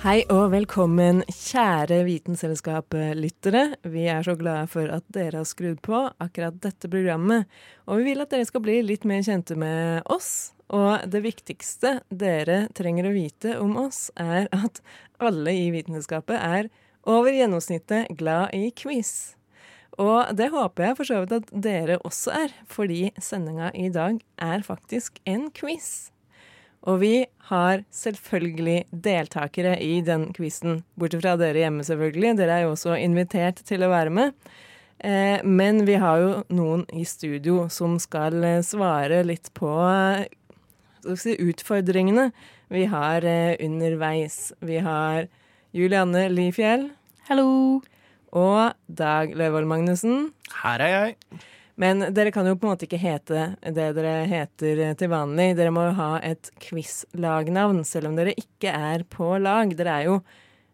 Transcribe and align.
Hei 0.00 0.22
og 0.32 0.46
velkommen, 0.54 1.18
kjære 1.28 1.98
Vitenselskap-lyttere. 2.06 3.74
Vi 3.84 4.06
er 4.08 4.24
så 4.24 4.32
glade 4.40 4.70
for 4.72 4.88
at 4.88 5.04
dere 5.12 5.42
har 5.42 5.48
skrudd 5.48 5.82
på 5.84 5.98
akkurat 6.24 6.54
dette 6.64 6.88
programmet. 6.88 7.44
Og 7.84 8.00
vi 8.00 8.06
vil 8.06 8.22
at 8.24 8.30
dere 8.32 8.46
skal 8.48 8.62
bli 8.64 8.78
litt 8.80 9.02
mer 9.04 9.20
kjente 9.26 9.58
med 9.60 10.00
oss. 10.08 10.54
Og 10.72 11.04
det 11.12 11.20
viktigste 11.26 11.98
dere 12.08 12.62
trenger 12.72 13.10
å 13.10 13.12
vite 13.12 13.58
om 13.60 13.74
oss, 13.82 14.06
er 14.16 14.48
at 14.56 14.80
alle 15.20 15.52
i 15.52 15.66
Vitenselskapet 15.74 16.38
er 16.38 16.70
over 17.04 17.36
gjennomsnittet 17.36 18.08
glad 18.16 18.56
i 18.56 18.70
quiz. 18.72 19.34
Og 20.00 20.32
det 20.32 20.48
håper 20.54 20.86
jeg 20.86 20.96
for 21.02 21.10
så 21.10 21.20
vidt 21.26 21.36
at 21.42 21.52
dere 21.68 22.00
også 22.08 22.32
er, 22.46 22.56
fordi 22.72 23.10
sendinga 23.20 23.68
i 23.76 23.92
dag 23.92 24.24
er 24.40 24.64
faktisk 24.64 25.20
en 25.28 25.50
quiz. 25.52 26.08
Og 26.88 27.00
vi 27.02 27.14
har 27.50 27.82
selvfølgelig 27.92 28.86
deltakere 29.04 29.74
i 29.82 30.00
den 30.04 30.30
quizen. 30.36 30.80
Bortsett 30.96 31.24
fra 31.24 31.36
dere 31.40 31.66
hjemme, 31.66 31.84
selvfølgelig. 31.84 32.36
Dere 32.38 32.56
er 32.56 32.66
jo 32.66 32.74
også 32.74 32.96
invitert 32.96 33.60
til 33.68 33.84
å 33.84 33.90
være 33.92 34.14
med. 34.16 34.50
Eh, 35.00 35.44
men 35.44 35.84
vi 35.88 35.96
har 36.00 36.20
jo 36.20 36.32
noen 36.52 36.86
i 36.92 37.06
studio 37.08 37.66
som 37.72 37.98
skal 38.00 38.36
eh, 38.44 38.62
svare 38.64 39.22
litt 39.24 39.48
på 39.56 39.70
eh, 39.88 40.26
si, 41.16 41.36
utfordringene 41.40 42.30
vi 42.70 42.84
har 42.86 43.24
eh, 43.24 43.56
underveis. 43.64 44.52
Vi 44.60 44.80
har 44.84 45.26
Julianne 45.76 46.28
Lifjell. 46.30 46.90
Hallo. 47.28 47.80
Og 48.30 48.76
Dag 48.86 49.32
Løvold 49.34 49.66
Magnussen. 49.66 50.28
Her 50.62 50.84
er 50.84 50.92
jeg. 50.94 51.16
Men 51.80 52.10
dere 52.12 52.32
kan 52.34 52.44
jo 52.44 52.58
på 52.60 52.66
en 52.66 52.74
måte 52.74 52.84
ikke 52.84 53.00
hete 53.00 53.54
det 53.64 53.86
dere 53.96 54.26
heter 54.28 54.82
til 55.00 55.12
vanlig. 55.12 55.54
Dere 55.56 55.72
må 55.72 55.86
jo 55.88 55.94
ha 55.96 56.10
et 56.26 56.50
quiz-lagnavn, 56.60 57.80
selv 57.88 58.10
om 58.10 58.18
dere 58.18 58.36
ikke 58.36 58.74
er 58.74 59.06
på 59.08 59.32
lag. 59.40 59.72
Dere 59.78 59.94
er 59.94 60.10
jo 60.10 60.18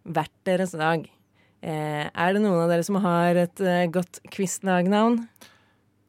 hvert 0.03 0.35
deres 0.49 0.75
lag. 0.79 1.05
Eh, 1.67 2.07
er 2.07 2.35
det 2.35 2.43
noen 2.43 2.65
av 2.65 2.73
dere 2.73 2.87
som 2.87 2.99
har 3.05 3.39
et 3.39 3.63
eh, 3.63 3.87
godt 3.93 4.19
quiz-lagnavn? 4.35 5.21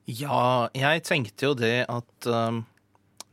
Ja, 0.08 0.70
jeg 0.78 1.04
tenkte 1.06 1.50
jo 1.50 1.54
det 1.58 1.86
at 1.92 2.28
um, 2.32 2.64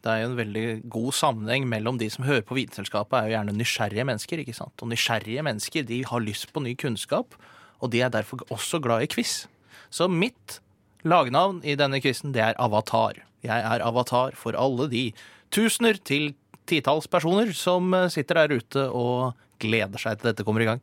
det 0.05 0.11
er 0.11 0.23
jo 0.23 0.31
en 0.33 0.39
veldig 0.39 0.67
god 0.93 1.17
sammenheng 1.17 1.69
mellom 1.71 2.01
de 2.01 2.11
som 2.13 2.27
hører 2.27 2.45
på 2.45 2.57
Vitenselskapet, 2.59 3.15
er 3.17 3.29
jo 3.29 3.37
gjerne 3.37 3.57
nysgjerrige 3.57 4.07
mennesker, 4.09 4.43
ikke 4.43 4.57
sant. 4.57 4.75
Og 4.83 4.91
nysgjerrige 4.91 5.45
mennesker 5.47 5.87
de 5.89 6.03
har 6.11 6.25
lyst 6.25 6.51
på 6.53 6.65
ny 6.65 6.75
kunnskap, 6.81 7.39
og 7.81 7.93
de 7.95 8.03
er 8.05 8.13
derfor 8.13 8.45
også 8.53 8.83
glad 8.85 9.07
i 9.07 9.11
quiz. 9.15 9.45
Så 9.89 10.11
mitt 10.11 10.59
lagnavn 11.05 11.61
i 11.65 11.77
denne 11.79 12.01
quizen, 12.03 12.33
det 12.35 12.43
er 12.43 12.59
Avatar. 12.61 13.21
Jeg 13.45 13.61
er 13.61 13.85
avatar 13.85 14.37
for 14.39 14.57
alle 14.57 14.89
de 14.89 15.05
tusener 15.53 15.99
til 16.01 16.33
titalls 16.69 17.07
personer 17.11 17.53
som 17.57 17.93
eh, 17.95 18.09
sitter 18.13 18.41
der 18.41 18.57
ute 18.57 18.87
og 18.89 19.35
gleder 19.63 20.01
seg 20.01 20.19
til 20.19 20.31
dette 20.31 20.47
kommer 20.47 20.65
i 20.65 20.69
gang. 20.73 20.81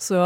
Så 0.00 0.18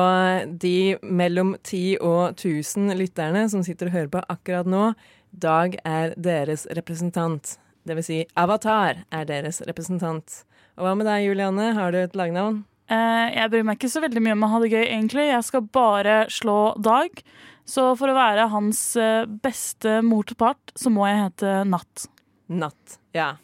de 0.58 0.96
mellom 1.04 1.54
10 1.60 2.00
og 2.00 2.34
1000 2.34 2.96
lytterne 2.98 3.44
som 3.52 3.62
sitter 3.62 3.90
og 3.90 3.94
hører 3.94 4.12
på 4.16 4.26
akkurat 4.32 4.68
nå, 4.68 4.90
Dag 5.28 5.74
er 5.84 6.14
deres 6.16 6.64
representant. 6.72 7.58
Det 7.84 7.94
vil 7.98 8.04
si, 8.06 8.16
Avatar 8.32 9.02
er 9.12 9.26
deres 9.28 9.60
representant. 9.68 10.38
Og 10.80 10.86
hva 10.86 10.94
med 10.96 11.04
deg, 11.04 11.26
Julianne? 11.26 11.74
Har 11.76 11.92
du 11.92 11.98
et 12.00 12.16
lagnavn? 12.16 12.62
Eh, 12.88 13.26
jeg 13.36 13.52
bryr 13.52 13.66
meg 13.68 13.76
ikke 13.76 13.90
så 13.92 14.00
veldig 14.00 14.22
mye 14.24 14.36
om 14.38 14.46
å 14.46 14.50
ha 14.54 14.60
det 14.62 14.70
gøy, 14.72 14.84
egentlig. 14.86 15.26
Jeg 15.28 15.44
skal 15.44 15.66
bare 15.76 16.16
slå 16.32 16.58
Dag. 16.80 17.20
Så 17.68 17.84
for 18.00 18.08
å 18.08 18.16
være 18.16 18.46
hans 18.52 18.80
eh, 18.96 19.26
beste 19.44 19.98
motpart, 20.06 20.72
så 20.78 20.88
må 20.92 21.04
jeg 21.08 21.20
hete 21.26 21.54
Natt. 21.68 22.06
Natt. 22.48 22.98
Ja. 23.16 23.34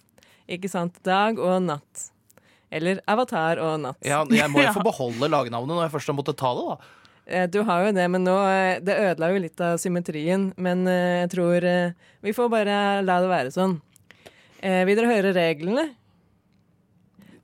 Ikke 0.49 0.71
sant? 0.73 0.97
Dag 1.05 1.37
og 1.41 1.59
natt. 1.67 2.07
Eller 2.75 3.03
Avatar 3.07 3.61
og 3.63 3.75
natt. 3.85 4.01
Ja, 4.05 4.23
jeg 4.33 4.49
må 4.51 4.65
jo 4.65 4.73
få 4.79 4.85
beholde 4.87 5.29
lagnavnet 5.29 5.75
når 5.77 5.87
jeg 5.87 5.95
først 5.99 6.13
har 6.13 6.17
måttet 6.19 6.39
ta 6.41 6.53
det, 6.57 6.65
da. 6.71 6.93
Eh, 7.27 7.47
Du 7.53 7.61
har 7.69 7.85
jo 7.85 7.93
det, 7.97 8.07
men 8.13 8.25
nå 8.25 8.37
eh, 8.49 8.81
Det 8.85 8.97
ødela 9.11 9.29
jo 9.35 9.43
litt 9.45 9.61
av 9.65 9.77
symmetrien. 9.83 10.51
Men 10.57 10.87
jeg 10.89 11.29
tror 11.37 11.69
vi 12.25 12.33
får 12.37 12.49
bare 12.53 12.79
la 13.05 13.21
det 13.25 13.31
være 13.31 13.53
sånn. 13.55 13.77
Eh, 14.65 14.81
vil 14.89 14.97
dere 14.97 15.13
høre 15.13 15.35
reglene? 15.37 15.91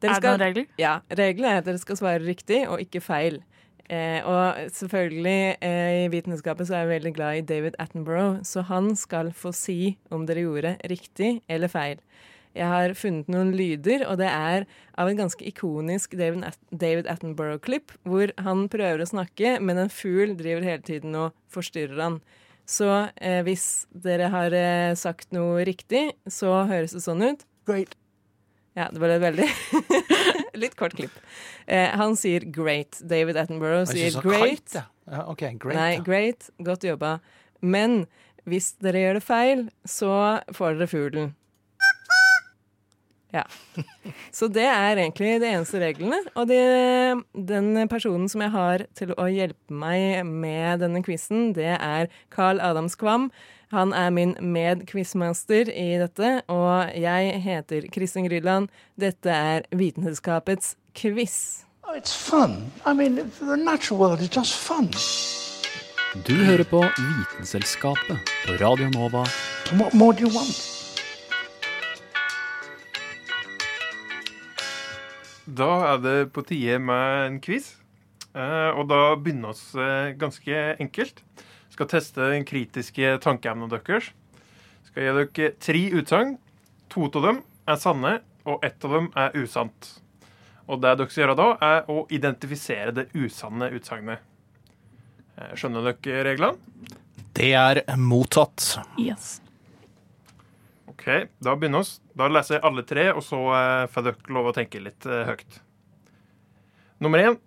Dere 0.01 0.17
Er 0.17 0.21
det 0.25 0.31
noen 0.33 0.41
regler? 0.47 0.69
Ja. 0.81 0.95
Reglene 1.13 1.53
er 1.53 1.59
at 1.61 1.67
dere 1.69 1.81
skal 1.83 1.99
svare 2.01 2.25
riktig 2.25 2.63
og 2.73 2.81
ikke 2.81 3.03
feil. 3.05 3.43
Eh, 3.91 4.23
og 4.23 4.71
selvfølgelig, 4.71 5.57
eh, 5.67 6.05
i 6.05 6.11
vitenskapet 6.13 6.69
så 6.69 6.77
er 6.77 6.85
jeg 6.85 6.93
veldig 6.95 7.15
glad 7.17 7.39
i 7.39 7.47
David 7.47 7.79
Attenborough, 7.83 8.39
så 8.47 8.63
han 8.69 8.93
skal 8.95 9.33
få 9.35 9.51
si 9.57 9.97
om 10.15 10.29
dere 10.29 10.45
gjorde 10.47 10.77
riktig 10.93 11.41
eller 11.51 11.73
feil. 11.73 11.99
Jeg 12.55 12.67
har 12.67 12.95
funnet 12.99 13.29
noen 13.31 13.53
lyder, 13.55 14.03
og 14.11 14.19
det 14.19 14.27
er 14.31 14.67
av 14.99 15.11
en 15.11 15.19
ganske 15.19 15.43
ikonisk 15.47 16.17
David, 16.19 16.45
At 16.47 16.59
David 16.71 17.07
Attenborough-klipp, 17.11 17.95
hvor 18.03 18.31
han 18.39 18.69
prøver 18.71 19.03
å 19.03 19.11
snakke, 19.11 19.59
men 19.63 19.79
en 19.79 19.93
fugl 19.93 20.35
driver 20.39 20.67
hele 20.67 20.83
tiden 20.87 21.15
og 21.15 21.35
forstyrrer 21.51 21.99
han. 22.03 22.21
Så 22.71 22.89
eh, 23.19 23.43
hvis 23.47 23.87
dere 23.91 24.31
har 24.31 24.55
eh, 24.55 24.95
sagt 24.99 25.31
noe 25.35 25.65
riktig, 25.67 26.13
så 26.31 26.65
høres 26.71 26.95
det 26.95 27.03
sånn 27.07 27.23
ut. 27.23 27.47
Great. 27.67 27.95
Ja, 28.79 28.87
det 28.91 29.03
var 29.03 29.11
det 29.11 29.23
veldig 29.23 29.47
Litt 30.61 30.77
kort 30.79 30.97
klipp. 30.99 31.15
Eh, 31.67 31.91
han 31.97 32.17
sier 32.21 32.45
'great'. 32.45 33.01
David 33.07 33.41
Attenborough 33.41 33.89
sier 33.91 34.13
'great'. 34.21 34.71
kite, 34.71 34.83
ja. 34.83 34.87
Ja, 35.11 35.27
ok, 35.27 35.43
great. 35.59 35.77
Nei, 35.77 35.93
ja. 35.97 36.03
great. 36.07 36.51
Godt 36.63 36.87
jobba. 36.87 37.19
Men 37.61 38.05
hvis 38.49 38.73
dere 38.83 39.03
gjør 39.03 39.19
det 39.19 39.27
feil, 39.27 39.69
så 39.89 40.13
får 40.55 40.79
dere 40.79 40.91
fuglen. 40.91 41.33
Ja. 43.31 43.45
Så 44.35 44.49
det 44.51 44.67
er 44.67 44.99
egentlig 44.99 45.37
de 45.43 45.51
eneste 45.53 45.81
reglene. 45.83 46.19
Og 46.35 46.49
det, 46.51 46.61
den 47.35 47.73
personen 47.91 48.27
som 48.31 48.43
jeg 48.43 48.53
har 48.55 48.85
til 48.99 49.15
å 49.15 49.29
hjelpe 49.31 49.71
meg 49.83 50.27
med 50.27 50.83
denne 50.83 51.03
quizen, 51.07 51.53
det 51.55 51.77
er 51.77 52.11
Carl 52.35 52.63
Adams 52.63 52.99
Kvam. 52.99 53.31
Han 53.71 53.93
er 53.95 54.11
min 54.11 54.33
med-quizmaster 54.43 55.69
i 55.71 55.93
dette, 56.01 56.31
og 56.51 56.91
jeg 56.99 57.37
heter 57.45 57.85
Kristin 57.95 58.27
Grydland. 58.27 58.67
Dette 58.99 59.31
er 59.31 59.63
Vitenskapets 59.71 60.73
quiz. 60.99 61.63
Oh, 61.87 61.95
it's 61.95 62.11
fun. 62.11 62.73
I 62.85 62.93
mean, 62.93 63.31
the 63.39 63.57
natural 63.57 64.01
world 64.01 64.21
is 64.21 64.31
just. 64.37 64.59
Du 66.27 66.35
hører 66.35 66.65
på 66.65 66.83
Vitenselskapet 66.83 68.19
på 68.47 68.57
Radio 68.59 68.91
Nova. 68.91 69.23
What 69.79 69.95
more 69.95 70.19
do 70.19 70.27
you 70.27 70.35
want? 70.35 70.59
Da 75.47 75.71
er 75.93 76.03
det 76.03 76.33
på 76.33 76.43
tide 76.43 76.79
med 76.79 77.27
en 77.27 77.39
quiz. 77.41 77.77
Eh, 78.35 78.71
og 78.75 78.91
da 78.91 79.15
begynner 79.15 79.55
vi 79.55 79.79
eh, 79.87 80.19
ganske 80.19 80.77
enkelt. 80.81 81.23
Skal 81.81 81.89
teste 81.89 82.27
den 82.29 82.43
kritiske 82.45 83.15
tankeevnen 83.25 83.71
deres. 83.73 84.11
Skal 84.85 85.01
gi 85.01 85.13
dere 85.17 85.47
tre 85.65 85.81
utsagn. 85.97 86.35
To 86.93 87.07
av 87.09 87.23
dem 87.25 87.39
er 87.73 87.79
sanne, 87.81 88.11
og 88.45 88.67
ett 88.69 88.85
av 88.85 88.93
dem 88.99 89.07
er 89.17 89.39
usant. 89.41 89.89
Og 90.69 90.83
det 90.83 90.93
dere 91.01 91.09
skal 91.09 91.23
gjøre 91.23 91.39
da, 91.39 91.47
er 91.65 91.89
å 91.89 92.03
identifisere 92.13 92.93
det 92.99 93.07
usanne 93.17 93.71
utsagnet. 93.73 94.21
Eh, 95.39 95.57
Skjønner 95.57 95.89
dere 95.89 96.21
reglene? 96.29 96.93
Det 97.33 97.55
er 97.57 97.81
mottatt. 97.97 98.75
Yes. 99.01 99.39
OK, 100.93 101.09
da 101.41 101.57
begynner 101.57 101.89
vi. 101.89 101.97
Da 102.13 102.29
leser 102.29 102.59
jeg 102.59 102.67
alle 102.69 102.85
tre, 102.93 103.09
og 103.15 103.25
så 103.25 103.41
eh, 103.57 103.87
får 103.89 104.11
dere 104.11 104.37
lov 104.37 104.53
å 104.53 104.59
tenke 104.61 104.85
litt 104.85 105.09
eh, 105.09 105.33
høyt. 105.33 105.63
Nummer 107.01 107.25
én. 107.25 107.41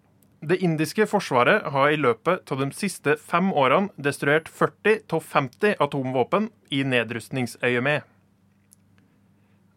Det 0.43 0.57
indiske 0.59 1.05
forsvaret 1.07 1.69
har 1.71 1.91
i 1.93 1.99
løpet 1.99 2.51
av 2.51 2.59
de 2.59 2.67
siste 2.75 3.15
fem 3.15 3.53
årene 3.55 3.93
destruert 3.95 4.49
40 4.51 5.05
av 5.15 5.23
50 5.23 5.77
atomvåpen 5.79 6.49
i 6.67 6.81
nedrustningsøyemed. 6.83 8.03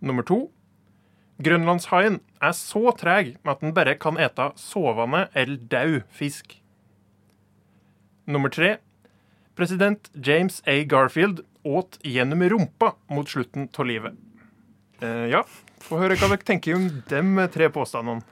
Nummer 0.02 0.26
to. 0.26 0.40
Grønlandshaien 1.38 2.18
er 2.42 2.56
så 2.58 2.90
treg 2.98 3.36
at 3.46 3.62
den 3.62 3.76
bare 3.76 3.94
kan 4.00 4.18
ete 4.18 4.50
sovende 4.58 5.28
eller 5.38 5.62
død 5.70 6.00
fisk. 6.10 6.58
Nummer 8.26 8.50
tre. 8.50 8.78
President 9.54 10.10
James 10.18 10.62
A. 10.66 10.82
Garfield 10.82 11.44
åt 11.62 12.00
gjennom 12.02 12.42
rumpa 12.42 12.96
mot 13.06 13.28
slutten 13.28 13.70
av 13.70 13.86
livet. 13.86 14.18
Eh, 14.98 15.28
ja, 15.30 15.44
få 15.78 16.02
høre 16.02 16.18
hva 16.18 16.32
dere 16.32 16.42
tenker 16.42 16.74
om 16.74 16.90
de 17.06 17.46
tre 17.54 17.70
påstandene. 17.70 18.24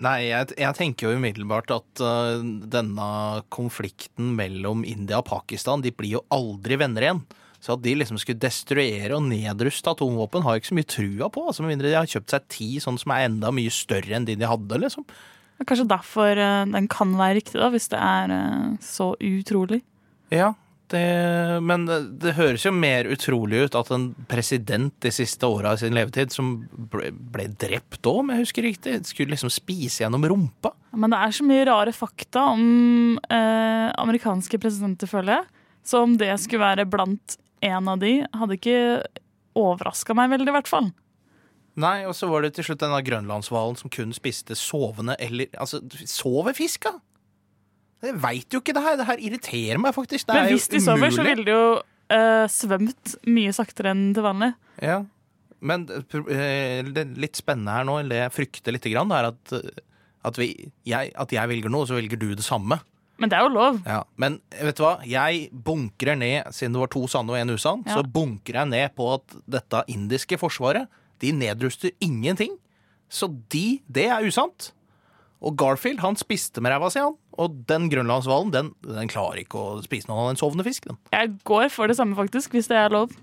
Nei, 0.00 0.30
jeg, 0.30 0.54
jeg 0.56 0.76
tenker 0.78 1.06
jo 1.06 1.18
umiddelbart 1.20 1.72
at 1.74 2.00
uh, 2.00 2.40
denne 2.72 3.08
konflikten 3.52 4.32
mellom 4.38 4.84
India 4.88 5.18
og 5.20 5.26
Pakistan, 5.28 5.84
de 5.84 5.92
blir 5.92 6.16
jo 6.16 6.22
aldri 6.32 6.78
venner 6.80 7.04
igjen. 7.04 7.20
Så 7.60 7.74
at 7.74 7.82
de 7.84 7.92
liksom 7.98 8.16
skulle 8.16 8.40
destruere 8.40 9.12
og 9.18 9.26
nedruste 9.26 9.92
atomvåpen, 9.92 10.40
har 10.46 10.56
jeg 10.56 10.62
ikke 10.62 10.70
så 10.70 10.78
mye 10.78 10.88
trua 10.94 11.28
på. 11.28 11.44
Altså, 11.50 11.64
Med 11.64 11.74
mindre 11.74 11.90
de 11.90 11.98
har 11.98 12.08
kjøpt 12.08 12.32
seg 12.32 12.48
ti 12.48 12.70
sånn 12.80 12.96
som 13.02 13.12
er 13.12 13.26
enda 13.26 13.52
mye 13.52 13.72
større 13.74 14.16
enn 14.16 14.28
de 14.28 14.38
de 14.40 14.48
hadde, 14.48 14.80
liksom. 14.80 15.04
Kanskje 15.68 15.90
derfor 15.90 16.40
uh, 16.40 16.64
den 16.72 16.88
kan 16.88 17.12
være 17.20 17.36
riktig, 17.42 17.58
da, 17.60 17.68
hvis 17.68 17.90
det 17.92 18.00
er 18.00 18.32
uh, 18.32 18.80
så 18.80 19.12
utrolig. 19.20 19.82
Ja, 20.32 20.54
det, 20.92 21.60
men 21.64 21.86
det, 21.86 22.34
høres 22.36 22.64
jo 22.66 22.72
mer 22.74 23.08
utrolig 23.10 23.64
ut 23.66 23.76
at 23.78 23.90
en 23.94 24.10
president 24.30 24.94
de 25.02 25.12
siste 25.14 25.46
åra 25.46 25.74
av 25.74 25.80
sin 25.82 25.94
levetid, 25.96 26.32
som 26.34 26.52
ble, 26.92 27.10
ble 27.10 27.46
drept 27.60 28.00
òg, 28.10 28.22
om 28.22 28.32
jeg 28.34 28.44
husker 28.44 28.66
riktig, 28.66 28.96
skulle 29.08 29.34
liksom 29.34 29.52
spise 29.52 30.04
gjennom 30.04 30.26
rumpa. 30.30 30.74
Men 30.96 31.14
det 31.14 31.20
er 31.22 31.36
så 31.36 31.46
mye 31.46 31.66
rare 31.68 31.94
fakta 31.94 32.48
om 32.54 32.64
eh, 33.30 33.88
amerikanske 34.02 34.60
presidenter, 34.62 35.10
føler 35.10 35.38
jeg. 35.38 35.66
Så 35.86 36.02
om 36.04 36.16
det 36.20 36.32
skulle 36.42 36.66
være 36.66 36.88
blant 36.90 37.38
en 37.64 37.92
av 37.92 38.00
de, 38.02 38.18
hadde 38.36 38.56
ikke 38.56 38.80
overraska 39.58 40.16
meg 40.16 40.32
veldig, 40.34 40.50
i 40.50 40.56
hvert 40.58 40.70
fall. 40.70 40.90
Nei, 41.80 42.02
og 42.08 42.16
så 42.18 42.28
var 42.30 42.44
det 42.44 42.54
til 42.56 42.66
slutt 42.66 42.82
denne 42.82 42.98
grønlandshvalen 43.06 43.78
som 43.78 43.92
kun 43.92 44.10
spiste 44.16 44.56
sovende 44.58 45.14
eller 45.22 45.48
Altså, 45.60 45.80
sover 46.08 46.56
fiska? 46.56 46.96
Jeg 48.00 48.16
veit 48.22 48.54
jo 48.54 48.60
ikke 48.62 48.74
det 48.76 48.82
her. 48.84 48.98
Det 49.00 49.06
her 49.10 49.22
irriterer 49.28 49.80
meg 49.82 49.94
faktisk. 49.96 50.26
Det 50.28 50.36
Men 50.36 50.52
hvis 50.54 50.68
de 50.72 50.80
sover, 50.80 51.12
så 51.12 51.24
ville 51.26 51.44
de 51.44 51.52
jo 51.52 51.64
uh, 51.80 52.46
svømt 52.50 53.16
mye 53.28 53.52
saktere 53.56 53.92
enn 53.94 54.10
til 54.16 54.24
vanlig. 54.24 54.54
Ja. 54.80 55.02
Men 55.60 55.84
eh, 55.92 56.80
det 56.88 57.04
litt 57.20 57.36
spennende 57.36 57.74
her 57.76 57.84
nå, 57.84 57.98
eller 58.00 58.14
det 58.14 58.20
jeg 58.22 58.32
frykter 58.38 58.72
litt, 58.72 58.86
grann, 58.94 59.10
er 59.12 59.28
at, 59.28 59.52
eh, 59.52 59.82
at, 60.24 60.38
vi, 60.40 60.54
jeg, 60.88 61.12
at 61.12 61.34
jeg 61.36 61.50
velger 61.50 61.72
noe, 61.72 61.84
så 61.88 61.98
velger 61.98 62.16
du 62.20 62.30
det 62.32 62.46
samme. 62.46 62.80
Men 63.20 63.28
det 63.28 63.36
er 63.36 63.44
jo 63.44 63.52
lov. 63.52 63.82
Ja. 63.84 63.98
Men 64.16 64.38
vet 64.56 64.78
du 64.78 64.84
hva? 64.86 64.94
Jeg 65.04 65.50
bunkrer 65.52 66.16
ned, 66.16 66.48
siden 66.56 66.72
det 66.72 66.80
var 66.80 66.92
to 66.94 67.04
sanne 67.12 67.34
og 67.34 67.36
én 67.36 67.52
usann, 67.52 67.84
Ja. 67.84 67.98
så 67.98 68.06
bunkrer 68.08 68.62
jeg 68.62 68.72
ned 68.72 68.96
på 68.96 69.10
at 69.18 69.36
dette 69.44 69.84
indiske 69.92 70.40
forsvaret, 70.40 70.88
de 71.20 71.34
nedruster 71.36 71.92
ingenting. 72.00 72.56
Så 73.12 73.28
de, 73.52 73.82
det 73.92 74.06
er 74.08 74.24
usant. 74.24 74.70
Og 75.44 75.56
Garfield 75.60 76.00
han 76.00 76.16
spiste 76.16 76.62
med 76.64 76.72
ræva 76.72 76.88
si, 76.92 77.00
han. 77.04 77.18
Og 77.40 77.56
den 77.70 77.88
grønlandshvalen 77.92 78.52
den, 78.52 78.70
den 78.84 79.10
klarer 79.10 79.40
ikke 79.40 79.60
å 79.60 79.80
spise 79.84 80.10
noen 80.10 80.26
av 80.26 80.30
en 80.34 80.40
sovende 80.40 80.66
fisk. 80.66 80.90
Den. 80.90 81.00
Jeg 81.14 81.34
går 81.48 81.70
for 81.72 81.90
det 81.90 81.96
samme, 81.96 82.18
faktisk, 82.18 82.52
hvis 82.56 82.68
det 82.70 82.76
er 82.76 82.92
lov. 82.92 83.14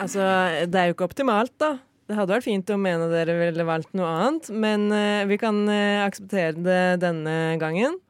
Altså, 0.00 0.24
det 0.70 0.80
er 0.80 0.88
jo 0.88 0.96
ikke 0.96 1.10
optimalt, 1.10 1.52
da. 1.60 1.74
Det 2.08 2.16
hadde 2.18 2.34
vært 2.34 2.48
fint 2.48 2.70
om 2.74 2.86
en 2.90 3.04
av 3.04 3.12
dere 3.12 3.36
ville 3.38 3.66
valgt 3.68 3.92
noe 3.94 4.08
annet, 4.10 4.48
men 4.50 4.88
uh, 4.90 5.28
vi 5.30 5.36
kan 5.38 5.60
uh, 5.68 6.02
akseptere 6.06 6.56
det 6.58 7.02
denne 7.04 7.36
gangen. 7.60 8.00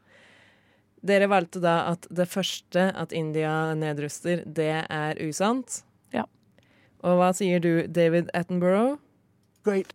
Dere 1.04 1.28
valgte 1.32 1.60
da 1.60 1.74
at 1.90 2.06
det 2.12 2.28
første 2.30 2.86
at 2.96 3.12
India 3.16 3.74
nedruster, 3.76 4.44
det 4.46 4.72
er 4.84 5.20
usant. 5.20 5.82
Ja. 6.16 6.24
Og 7.04 7.20
hva 7.20 7.32
sier 7.36 7.60
du, 7.60 7.86
David 7.88 8.32
Attenborough? 8.36 9.00
Great. 9.64 9.92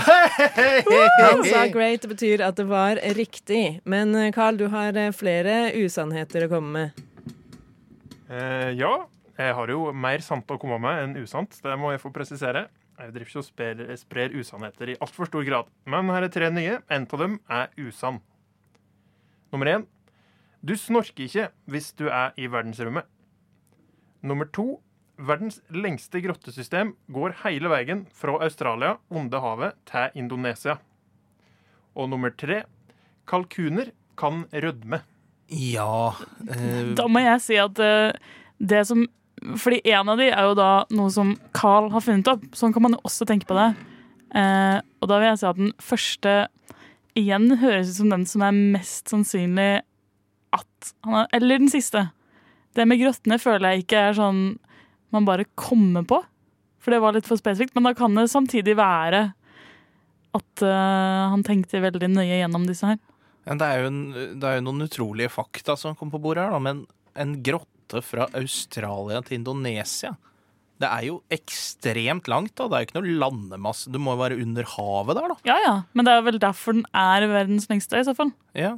Han 0.00 1.44
sa 1.44 1.66
great, 1.72 2.06
betyr 2.08 2.42
at 2.46 2.58
det 2.58 2.66
var 2.70 3.00
riktig. 3.16 3.80
Men 3.84 4.14
eh, 4.14 4.32
Carl, 4.34 4.58
du 4.60 4.68
har 4.72 4.96
eh, 4.96 5.12
flere 5.14 5.72
usannheter 5.76 6.46
å 6.46 6.50
komme 6.52 6.70
med. 6.76 7.06
Eh, 8.30 8.70
ja, 8.78 8.92
jeg 9.40 9.56
har 9.56 9.72
jo 9.72 9.90
mer 9.92 10.22
sant 10.24 10.50
å 10.50 10.58
komme 10.60 10.78
med 10.82 11.04
enn 11.04 11.16
usant. 11.22 11.56
Det 11.62 11.76
må 11.80 11.92
jeg 11.94 12.02
få 12.02 12.12
presisere. 12.14 12.68
Jeg 13.00 13.14
driver 13.14 13.30
ikke 13.30 13.40
og 13.40 13.46
sprer, 13.46 13.78
sprer 13.96 14.34
usannheter 14.36 14.92
i 14.92 14.98
altfor 15.00 15.30
stor 15.30 15.46
grad. 15.46 15.70
Men 15.88 16.10
her 16.12 16.26
er 16.26 16.32
tre 16.32 16.50
nye. 16.52 16.80
En 16.92 17.08
av 17.08 17.22
dem 17.22 17.38
er 17.48 17.70
usann. 17.80 18.20
Nummer 19.50 19.72
én. 19.72 19.86
Du 20.60 20.74
snorker 20.76 21.24
ikke 21.24 21.48
hvis 21.72 21.94
du 21.96 22.06
er 22.12 22.36
i 22.36 22.50
verdensrommet. 22.52 23.08
Nummer 24.20 24.44
to. 24.52 24.82
Verdens 25.20 25.60
lengste 25.68 26.22
grottesystem 26.24 26.94
går 27.12 27.34
hele 27.42 27.68
veien 27.72 28.04
fra 28.16 28.38
Australia, 28.40 28.96
Ondehavet, 29.12 29.76
til 29.88 30.16
Indonesia. 30.22 30.78
Og 31.94 32.08
nummer 32.08 32.32
tre. 32.32 32.62
Kalkuner 33.28 33.92
kan 34.18 34.44
rødme. 34.52 35.02
Ja 35.50 36.12
eh, 36.46 36.92
Da 36.94 37.08
må 37.10 37.22
jeg 37.24 37.42
si 37.42 37.56
at 37.58 37.78
eh, 37.82 38.12
det 38.62 38.84
som 38.86 39.02
Fordi 39.58 39.80
en 39.90 40.12
av 40.12 40.20
de 40.20 40.28
er 40.30 40.46
jo 40.46 40.54
da 40.54 40.84
noe 40.94 41.10
som 41.10 41.32
Carl 41.56 41.88
har 41.94 42.04
funnet 42.04 42.28
opp. 42.28 42.44
Sånn 42.56 42.74
kan 42.76 42.84
man 42.84 42.96
jo 42.96 43.04
også 43.08 43.26
tenke 43.28 43.48
på 43.48 43.56
det. 43.56 43.70
Uh, 44.30 44.78
og 45.00 45.08
da 45.10 45.16
vil 45.18 45.26
jeg 45.30 45.38
si 45.40 45.46
at 45.48 45.58
den 45.58 45.70
første 45.82 46.34
igjen 47.18 47.56
høres 47.58 47.88
ut 47.88 47.96
som 47.96 48.12
den 48.12 48.26
som 48.28 48.44
er 48.46 48.58
mest 48.76 49.10
sannsynlig 49.10 49.80
at 50.54 50.92
han 51.06 51.16
har 51.16 51.32
Eller 51.34 51.58
den 51.58 51.72
siste. 51.72 52.04
Det 52.76 52.84
med 52.86 53.00
grottene 53.00 53.40
føler 53.40 53.72
jeg 53.72 53.86
ikke 53.86 54.04
er 54.10 54.18
sånn 54.20 54.42
man 55.14 55.26
bare 55.28 55.48
kommer 55.58 56.06
på. 56.08 56.20
For 56.80 56.94
det 56.94 57.02
var 57.02 57.14
litt 57.16 57.28
for 57.28 57.40
spesifikt. 57.40 57.74
Men 57.76 57.90
da 57.90 57.94
kan 57.96 58.16
det 58.16 58.30
samtidig 58.32 58.76
være 58.78 59.30
at 60.36 60.62
uh, 60.62 61.30
han 61.32 61.44
tenkte 61.46 61.82
veldig 61.82 62.10
nøye 62.12 62.40
gjennom 62.40 62.66
disse 62.68 62.86
her. 62.86 62.98
Ja, 63.48 63.56
det, 63.58 63.66
er 63.66 63.82
jo 63.82 63.90
en, 63.90 64.00
det 64.40 64.46
er 64.46 64.58
jo 64.58 64.66
noen 64.68 64.86
utrolige 64.86 65.32
fakta 65.32 65.76
som 65.78 65.96
kom 65.98 66.12
på 66.12 66.20
bordet 66.22 66.46
her, 66.46 66.54
da. 66.54 66.62
Men 66.62 66.84
en 67.18 67.38
grotte 67.44 68.02
fra 68.06 68.28
Australia 68.38 69.18
til 69.26 69.40
Indonesia 69.40 70.12
Det 70.78 70.86
er 70.86 71.06
jo 71.08 71.16
ekstremt 71.34 72.28
langt, 72.30 72.54
da. 72.56 72.68
Det 72.68 72.76
er 72.76 72.84
jo 72.84 72.88
ikke 72.88 73.00
noe 73.00 73.16
landemasse. 73.24 73.90
Du 73.92 73.98
må 74.00 74.14
jo 74.14 74.22
være 74.22 74.38
under 74.40 74.68
havet 74.76 75.18
der, 75.18 75.32
da. 75.32 75.38
Ja, 75.48 75.56
ja. 75.64 75.74
Men 75.92 76.06
det 76.06 76.14
er 76.14 76.28
vel 76.28 76.40
derfor 76.40 76.78
den 76.78 76.86
er 76.96 77.26
verdens 77.32 77.68
lengste, 77.72 78.00
i 78.00 78.06
så 78.06 78.14
fall. 78.16 78.30
Ja. 78.56 78.76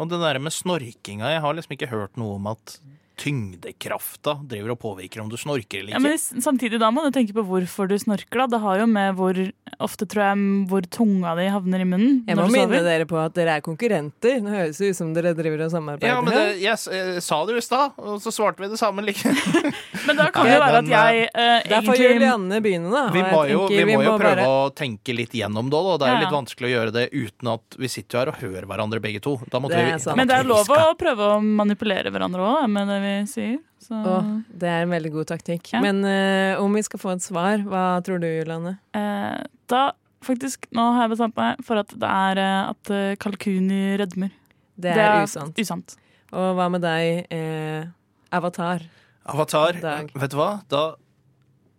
Og 0.00 0.08
det 0.08 0.22
der 0.22 0.38
med 0.40 0.54
snorkinga 0.54 1.28
Jeg 1.34 1.42
har 1.44 1.54
liksom 1.54 1.76
ikke 1.76 1.90
hørt 1.90 2.16
noe 2.18 2.38
om 2.38 2.48
at 2.54 2.78
tyngdekrafta 3.20 4.34
driver 4.48 4.72
og 4.74 4.78
påvirker 4.80 5.20
om 5.22 5.28
du 5.30 5.36
snorker 5.40 5.82
eller 5.82 5.92
ikke. 5.94 5.98
Ja, 5.98 6.02
men 6.02 6.42
samtidig 6.44 6.80
da 6.80 6.90
må 6.94 7.04
du 7.04 7.10
tenke 7.14 7.34
på 7.36 7.44
hvorfor 7.46 7.88
du 7.90 7.96
snorker. 8.00 8.42
da. 8.42 8.46
Det 8.54 8.60
har 8.62 8.80
jo 8.82 8.86
med 8.90 9.14
hvor 9.18 9.40
ofte 9.80 10.06
tror 10.10 10.22
jeg 10.30 10.46
hvor 10.70 10.86
tunga 10.92 11.34
di 11.38 11.46
havner 11.52 11.84
i 11.84 11.88
munnen 11.88 12.16
Jeg 12.28 12.36
må 12.36 12.42
når 12.42 12.50
du 12.50 12.54
minne 12.56 12.68
sover. 12.80 12.88
dere 12.88 13.06
på 13.10 13.18
at 13.20 13.36
dere 13.36 13.56
er 13.58 13.64
konkurrenter. 13.64 14.40
Det 14.40 14.54
høres 14.56 14.80
ut 14.80 14.96
som 14.98 15.12
dere 15.16 15.34
driver 15.38 15.66
og 15.66 15.72
samarbeider. 15.74 16.10
Ja, 16.10 16.20
men 16.24 16.34
det, 16.34 16.44
jeg, 16.62 16.76
jeg 16.96 17.22
sa 17.24 17.40
det 17.46 17.56
jo 17.56 17.62
i 17.62 17.66
stad, 17.66 17.96
og 18.00 18.20
så 18.24 18.32
svarte 18.34 18.64
vi 18.64 18.70
det 18.72 18.80
sammen 18.80 19.06
like. 19.06 19.34
Men 20.06 20.16
da 20.16 20.30
kan 20.32 20.46
det 20.48 20.54
jo 20.54 20.60
være 20.62 20.78
at 20.80 20.86
men, 20.86 20.92
jeg 20.94 21.24
eh, 21.28 21.66
Der 21.68 21.82
får 21.84 21.92
egentlig 21.92 22.06
Julianne 22.14 22.58
begynne, 22.64 22.90
da. 22.94 23.02
Vi 23.12 23.20
må 23.20 23.40
jo, 23.50 23.58
tenker 23.68 23.86
vi 23.90 23.96
må 23.98 24.04
jo 24.06 24.14
prøve 24.16 24.30
bare- 24.40 24.46
å 24.48 24.70
tenke 24.74 25.14
litt 25.14 25.34
gjennom 25.36 25.68
det, 25.70 25.76
og 25.76 25.98
det 26.00 26.06
er 26.08 26.14
jo 26.14 26.22
litt 26.24 26.32
vanskelig 26.34 26.68
å 26.68 26.72
gjøre 26.72 26.94
det 26.96 27.02
uten 27.12 27.50
at 27.52 27.76
vi 27.78 27.90
sitter 27.92 28.16
jo 28.16 28.20
her 28.22 28.30
og 28.32 28.40
hører 28.40 28.68
hverandre 28.70 29.02
begge 29.04 29.20
to. 29.22 29.34
Da 29.52 29.60
måtte 29.60 29.76
Det 29.76 29.84
vi, 29.84 29.92
er 29.92 30.00
sant. 30.02 30.16
Men 30.16 30.30
det 30.30 30.38
er 30.40 30.48
lov 30.48 30.72
å 30.72 30.78
prøve 30.98 31.28
å 31.34 31.38
manipulere 31.44 32.10
hverandre 32.14 32.48
òg, 32.48 32.64
med 32.72 32.88
det 32.90 32.98
vi 33.04 33.09
sier. 33.30 33.58
Så 33.80 33.96
Oh, 33.96 34.26
det 34.52 34.68
er 34.68 34.84
en 34.84 34.92
veldig 34.92 35.10
god 35.14 35.28
taktikk. 35.32 35.72
Ja. 35.72 35.80
Men 35.84 36.02
uh, 36.04 36.60
om 36.62 36.74
vi 36.76 36.82
skal 36.86 37.00
få 37.02 37.14
et 37.14 37.24
svar, 37.24 37.62
hva 37.64 37.84
tror 38.06 38.20
du, 38.22 38.28
Julianne? 38.28 38.76
eh, 38.96 39.40
da 39.70 39.90
faktisk 40.20 40.66
Nå 40.76 40.82
har 40.98 41.06
jeg 41.06 41.12
bestemt 41.14 41.38
meg 41.38 41.62
for 41.64 41.80
at 41.80 41.92
det 41.96 42.08
er 42.12 42.40
eh, 42.42 42.70
at 42.74 42.90
Kalkuni 43.22 43.78
kalkun 43.96 44.00
rødmer. 44.02 44.34
Det 44.80 44.92
er, 44.92 45.22
usant. 45.24 45.56
usant. 45.56 45.94
Og 46.36 46.50
hva 46.58 46.66
med 46.72 46.84
deg, 46.84 47.24
eh, 47.32 47.88
Avatar? 48.36 48.84
Avatar, 49.28 49.80
Dag. 49.80 50.12
vet 50.14 50.32
du 50.32 50.36
hva? 50.38 50.50
Da 50.70 50.82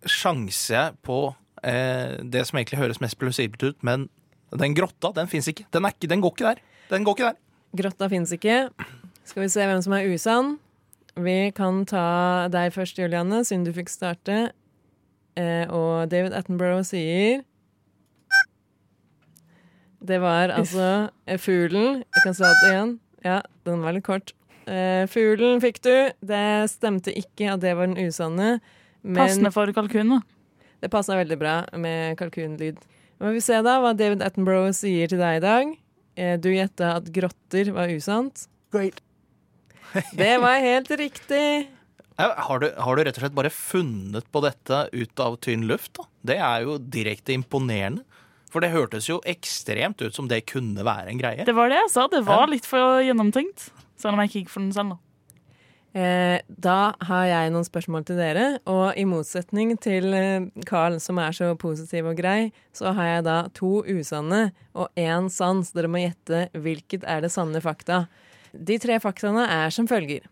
sjanser 0.08 0.74
jeg 0.74 0.98
på 1.06 1.20
eh, 1.62 2.18
det 2.22 2.44
som 2.48 2.58
egentlig 2.58 2.80
høres 2.82 3.00
mest 3.02 3.18
plausibelt 3.20 3.62
ut, 3.62 3.78
men 3.86 4.08
den 4.52 4.74
grotta, 4.76 5.12
den 5.16 5.30
fins 5.30 5.48
ikke. 5.48 5.64
Den, 5.72 5.86
er 5.86 5.94
ikke. 5.94 6.10
den 6.10 6.20
går 6.24 6.34
ikke 6.34 6.50
der. 6.50 6.62
Den 6.90 7.06
går 7.06 7.16
ikke 7.16 7.30
der. 7.30 7.38
Grotta 7.82 8.08
fins 8.12 8.34
ikke. 8.34 8.58
Skal 9.24 9.46
vi 9.46 9.48
se 9.54 9.64
hvem 9.70 9.80
som 9.84 9.94
er 9.96 10.10
usann? 10.12 10.56
Vi 11.20 11.52
kan 11.52 11.84
ta 11.88 12.48
deg 12.52 12.72
først, 12.72 12.96
Julianne, 12.98 13.42
siden 13.44 13.66
du 13.66 13.72
fikk 13.76 13.90
starte. 13.92 14.52
Eh, 15.36 15.64
og 15.72 16.08
David 16.12 16.34
Attenborough 16.36 16.84
sier 16.84 17.40
Det 20.02 20.18
var 20.20 20.50
altså 20.52 21.08
eh, 21.26 21.38
fuglen. 21.40 22.02
Jeg 22.02 22.24
kan 22.24 22.36
det 22.36 22.70
igjen. 22.72 22.94
Ja, 23.24 23.38
den 23.64 23.84
var 23.84 23.94
litt 23.94 24.04
kort. 24.06 24.32
Eh, 24.66 25.04
fuglen 25.10 25.60
fikk 25.62 25.80
du. 25.84 25.94
Det 26.26 26.42
stemte 26.72 27.14
ikke 27.14 27.52
at 27.54 27.62
det 27.62 27.76
var 27.78 27.86
den 27.90 28.08
usanne. 28.08 28.56
Men 29.02 29.18
Passende 29.18 29.52
for 29.54 29.70
kalkun, 29.74 30.10
da. 30.16 30.20
det 30.82 30.90
passa 30.90 31.16
veldig 31.18 31.38
bra 31.38 31.54
med 31.78 32.16
kalkunlyd. 32.18 32.78
Må 33.22 33.30
vi 33.34 33.40
se 33.42 33.60
da 33.62 33.76
hva 33.82 33.92
David 33.94 34.22
Attenborough 34.26 34.72
sier 34.74 35.10
til 35.10 35.22
deg 35.22 35.38
i 35.38 35.44
dag. 35.44 35.72
Eh, 36.18 36.36
Du 36.38 36.50
gjetta 36.50 36.96
at 36.98 37.12
grotter 37.14 37.72
var 37.74 37.90
usant. 37.90 38.48
Great. 38.74 39.00
Det 40.16 40.32
var 40.42 40.60
helt 40.62 40.90
riktig. 40.90 41.70
Har 42.16 42.60
du, 42.62 42.68
har 42.76 42.96
du 42.96 43.02
rett 43.04 43.16
og 43.16 43.24
slett 43.24 43.36
bare 43.36 43.50
funnet 43.52 44.26
på 44.32 44.42
dette 44.44 44.86
ut 44.92 45.22
av 45.22 45.38
tynn 45.44 45.66
luft? 45.68 45.94
da? 45.98 46.08
Det 46.32 46.38
er 46.38 46.66
jo 46.66 46.78
direkte 46.78 47.34
imponerende. 47.34 48.04
For 48.52 48.60
det 48.60 48.74
hørtes 48.74 49.06
jo 49.08 49.16
ekstremt 49.24 50.02
ut 50.04 50.12
som 50.12 50.26
det 50.28 50.42
kunne 50.50 50.84
være 50.84 51.08
en 51.08 51.20
greie. 51.20 51.46
Det 51.48 51.54
var 51.56 51.72
det 51.72 51.78
jeg 51.78 51.92
sa. 51.94 52.04
Det 52.12 52.20
var 52.26 52.50
litt 52.52 52.68
for 52.68 53.00
gjennomtenkt. 53.00 53.70
Selv 53.96 54.12
om 54.12 54.20
jeg 54.20 54.28
ikke 54.28 54.42
gikk 54.42 54.52
for 54.52 54.64
den 54.64 54.74
selv, 54.76 54.92
da. 54.92 55.00
Eh, 55.92 56.38
da 56.48 56.94
har 57.04 57.24
jeg 57.28 57.52
noen 57.52 57.66
spørsmål 57.68 58.04
til 58.08 58.16
dere, 58.16 58.44
og 58.68 58.96
i 58.96 59.04
motsetning 59.08 59.74
til 59.80 60.14
eh, 60.16 60.46
Carl, 60.68 60.96
som 61.04 61.20
er 61.20 61.36
så 61.36 61.50
positiv 61.60 62.08
og 62.08 62.16
grei, 62.16 62.48
så 62.72 62.94
har 62.96 63.10
jeg 63.10 63.26
da 63.28 63.36
to 63.56 63.82
usanne 63.84 64.46
og 64.72 64.88
én 64.96 65.28
sann, 65.32 65.60
så 65.64 65.76
dere 65.76 65.92
må 65.92 66.00
gjette 66.00 66.46
hvilket 66.56 67.04
er 67.04 67.24
det 67.24 67.32
sanne 67.34 67.60
fakta. 67.64 68.06
De 68.52 68.78
tre 68.80 68.98
faktaene 69.00 69.46
er 69.48 69.72
som 69.74 69.88
følger. 69.88 70.26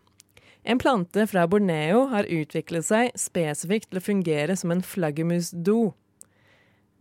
En 0.61 0.77
plante 0.77 1.25
fra 1.25 1.47
Borneo 1.49 2.05
har 2.11 2.29
utviklet 2.29 2.85
seg 2.85 3.15
spesifikt 3.17 3.89
til 3.89 3.97
å 3.97 4.05
fungere 4.05 4.55
som 4.59 4.73
en 4.73 4.83
flaggermusdo. 4.85 5.93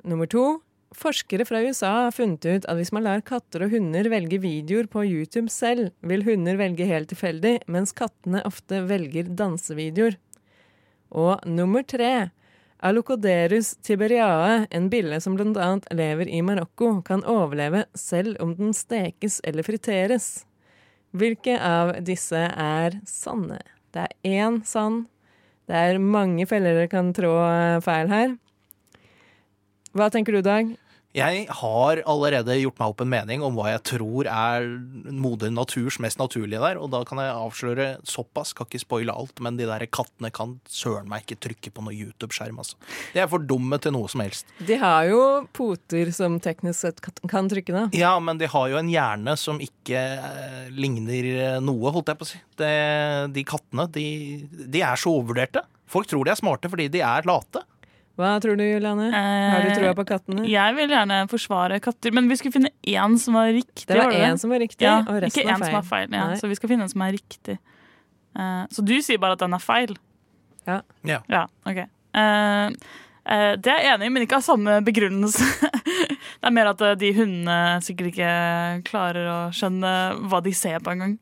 Nummer 0.09 0.31
to. 0.31 0.63
Forskere 0.97 1.45
fra 1.47 1.61
USA 1.63 1.91
har 2.07 2.15
funnet 2.17 2.43
ut 2.49 2.65
at 2.67 2.79
hvis 2.79 2.91
man 2.91 3.05
lar 3.05 3.21
katter 3.23 3.63
og 3.63 3.77
hunder 3.77 4.09
velge 4.11 4.41
videoer 4.43 4.89
på 4.91 5.05
YouTube 5.07 5.53
selv, 5.53 5.93
vil 6.03 6.25
hunder 6.27 6.59
velge 6.59 6.89
helt 6.89 7.13
tilfeldig, 7.13 7.61
mens 7.71 7.95
kattene 7.95 8.43
ofte 8.49 8.81
velger 8.89 9.31
dansevideoer. 9.39 10.17
Og 11.15 11.47
nummer 11.47 11.87
tre. 11.87 12.31
Alocoderus 12.83 13.75
tiberiae, 13.85 14.65
en 14.73 14.89
bille 14.91 15.21
som 15.21 15.37
annet 15.39 15.87
lever 15.93 16.31
i 16.33 16.41
Marokko, 16.43 17.03
kan 17.05 17.23
overleve 17.29 17.85
selv 17.95 18.41
om 18.41 18.57
den 18.57 18.73
stekes 18.75 19.39
eller 19.45 19.63
friteres. 19.63 20.47
Hvilke 21.11 21.57
av 21.59 21.97
disse 22.07 22.39
er 22.39 23.01
sanne? 23.09 23.59
Det 23.91 24.05
er 24.07 24.43
én 24.43 24.61
sann. 24.67 25.09
Det 25.67 25.75
er 25.75 25.99
mange 26.03 26.47
feller 26.47 26.77
dere 26.77 26.91
kan 26.91 27.11
trå 27.15 27.33
eh, 27.49 27.81
feil 27.83 28.11
her. 28.11 28.37
Hva 29.95 30.07
tenker 30.15 30.39
du, 30.39 30.43
Dag? 30.47 30.71
Jeg 31.11 31.47
har 31.59 32.01
allerede 32.07 32.55
gjort 32.61 32.79
meg 32.79 32.93
opp 32.93 33.01
en 33.03 33.09
mening 33.11 33.43
om 33.43 33.57
hva 33.59 33.73
jeg 33.73 33.81
tror 33.97 34.29
er 34.31 34.67
moder 35.11 35.51
naturs 35.51 35.97
mest 35.99 36.21
naturlige 36.21 36.61
der, 36.63 36.79
og 36.79 36.93
da 36.93 37.01
kan 37.09 37.19
jeg 37.19 37.33
avsløre 37.35 37.87
såpass, 38.07 38.53
skal 38.55 38.69
ikke 38.69 38.79
spoile 38.85 39.17
alt, 39.19 39.43
men 39.43 39.59
de 39.59 39.67
der 39.67 39.83
kattene 39.91 40.31
kan 40.31 40.53
søren 40.71 41.09
meg 41.11 41.25
ikke 41.27 41.41
trykke 41.49 41.73
på 41.75 41.83
noe 41.83 41.97
YouTube-skjerm, 41.99 42.61
altså. 42.63 42.79
De 43.17 43.19
er 43.25 43.27
for 43.33 43.43
dumme 43.43 43.81
til 43.83 43.97
noe 43.97 44.07
som 44.13 44.23
helst. 44.23 44.55
De 44.69 44.79
har 44.79 45.09
jo 45.11 45.25
poter 45.57 46.13
som 46.15 46.39
teknisk 46.39 46.79
sett 46.87 47.03
kan- 47.03 47.51
trykke, 47.51 47.75
da. 47.75 47.83
Ja, 47.97 48.13
men 48.23 48.39
de 48.39 48.47
har 48.47 48.69
jo 48.71 48.79
en 48.79 48.93
hjerne 48.93 49.35
som 49.41 49.59
ikke 49.59 49.99
eh, 49.99 50.71
ligner 50.71 51.27
eh, 51.33 51.59
noe, 51.65 51.91
holdt 51.91 52.13
jeg 52.13 52.21
på 52.21 52.29
å 52.29 52.31
si. 52.31 52.39
de, 52.61 52.71
de 53.35 53.45
kattene, 53.51 53.89
de, 53.91 54.07
de 54.71 54.83
er 54.87 54.95
så 55.01 55.11
overvurderte. 55.17 55.65
Folk 55.91 56.07
tror 56.07 56.23
de 56.23 56.31
er 56.31 56.39
smarte 56.39 56.71
fordi 56.71 56.87
de 56.93 57.03
er 57.03 57.27
late. 57.27 57.65
Hva 58.21 58.35
tror 58.45 58.59
du, 58.61 58.63
Juliane? 58.67 59.09
Har 59.15 59.65
du 59.67 59.71
troa 59.75 59.95
på 59.99 60.05
kattene? 60.09 60.45
Eh, 60.45 60.53
Jeg 60.53 60.77
vil 60.77 60.93
gjerne 60.93 61.19
forsvare 61.33 61.81
katter, 61.83 62.13
men 62.17 62.29
vi 62.31 62.37
skulle 62.39 62.55
finne 62.59 62.71
én 62.87 63.19
som 63.19 63.35
var 63.39 63.51
riktig. 63.57 63.87
Det 63.89 63.99
var 63.99 64.13
en 64.13 64.35
én 64.35 64.41
som 64.43 64.53
var 64.53 64.61
riktig, 64.63 64.85
ja, 64.87 64.99
og 65.07 65.21
resten 65.25 65.41
ikke 65.43 65.49
var 65.49 65.57
én 65.57 65.65
som 65.67 65.77
var 65.79 65.87
feil. 65.89 66.09
Ja, 66.21 66.27
så 66.41 66.51
vi 66.53 66.59
skal 66.61 66.73
finne 66.75 66.87
en 66.87 66.93
som 66.93 67.05
er 67.07 67.17
riktig. 67.17 67.59
Uh, 68.39 68.65
så 68.71 68.85
du 68.87 68.95
sier 69.03 69.19
bare 69.19 69.35
at 69.39 69.43
den 69.43 69.57
er 69.57 69.63
feil? 69.65 69.97
Ja. 70.69 70.81
Ja. 71.09 71.19
Ja, 71.33 71.47
ok. 71.67 71.81
uh, 72.15 72.71
uh, 73.27 73.53
det 73.59 73.73
er 73.73 73.83
jeg 73.89 73.95
enig 73.97 74.07
i, 74.07 74.15
men 74.15 74.27
ikke 74.29 74.39
av 74.39 74.47
samme 74.47 74.79
begrunnelse. 74.87 75.49
det 76.41 76.47
er 76.47 76.55
mer 76.55 76.71
at 76.71 76.81
eh, 76.87 76.95
de 77.01 77.11
hundene 77.17 77.59
sikkert 77.85 78.13
ikke 78.13 78.31
klarer 78.87 79.27
å 79.29 79.39
skjønne 79.57 79.91
hva 80.31 80.41
de 80.45 80.53
ser 80.57 80.79
på 80.85 80.93
engang. 80.95 81.17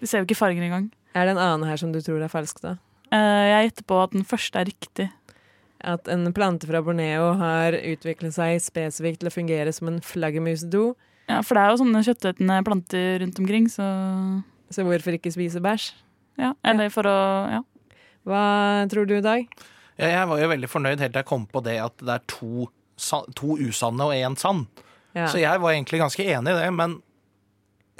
De 0.00 0.08
ser 0.08 0.22
jo 0.22 0.28
ikke 0.28 0.38
farger 0.38 0.64
engang. 0.64 0.88
Er 1.14 1.28
det 1.28 1.36
en 1.36 1.42
annen 1.44 1.68
her 1.68 1.78
som 1.80 1.92
du 1.94 2.00
tror 2.02 2.22
er 2.24 2.32
falsk, 2.32 2.58
da? 2.64 2.76
Eh, 3.14 3.44
jeg 3.52 3.68
gjetter 3.68 3.86
på 3.92 4.00
at 4.02 4.16
den 4.16 4.24
første 4.26 4.58
er 4.62 4.66
riktig. 4.72 5.06
At 5.84 6.08
en 6.08 6.24
plante 6.32 6.66
fra 6.68 6.80
Borneo 6.84 7.34
har 7.36 7.76
utviklet 7.76 8.32
seg 8.36 8.62
spesifikt 8.64 9.20
til 9.20 9.28
å 9.28 9.34
fungere 9.34 9.72
som 9.76 9.90
en 9.90 10.00
flaggermusdo. 10.04 10.94
Ja, 11.28 11.42
For 11.44 11.56
det 11.56 11.62
er 11.64 11.70
jo 11.72 11.80
sånne 11.82 12.02
kjøttetende 12.06 12.58
planter 12.64 13.20
rundt 13.22 13.38
omkring, 13.40 13.68
så 13.72 13.84
Så 14.72 14.84
hvorfor 14.84 15.16
ikke 15.18 15.32
spise 15.32 15.60
bæsj? 15.60 15.92
ja. 16.40 16.54
Eller 16.64 16.88
for 16.90 17.04
å 17.04 17.16
Ja. 17.52 17.62
Hva 18.24 18.88
tror 18.88 19.06
du, 19.06 19.20
Dag? 19.20 19.44
Ja, 19.98 20.06
jeg 20.08 20.28
var 20.28 20.40
jo 20.40 20.48
veldig 20.48 20.68
fornøyd 20.68 20.98
helt 20.98 21.12
til 21.12 21.20
jeg 21.20 21.28
kom 21.28 21.46
på 21.46 21.62
det 21.62 21.76
at 21.78 21.96
det 21.98 22.08
er 22.08 22.22
to, 22.26 22.68
to 23.36 23.56
usanne 23.60 24.00
og 24.00 24.14
én 24.16 24.36
sann. 24.40 24.66
Ja. 25.14 25.28
Så 25.28 25.38
jeg 25.38 25.60
var 25.60 25.70
egentlig 25.70 26.00
ganske 26.00 26.24
enig 26.24 26.50
i 26.50 26.58
det, 26.58 26.72
men 26.74 27.02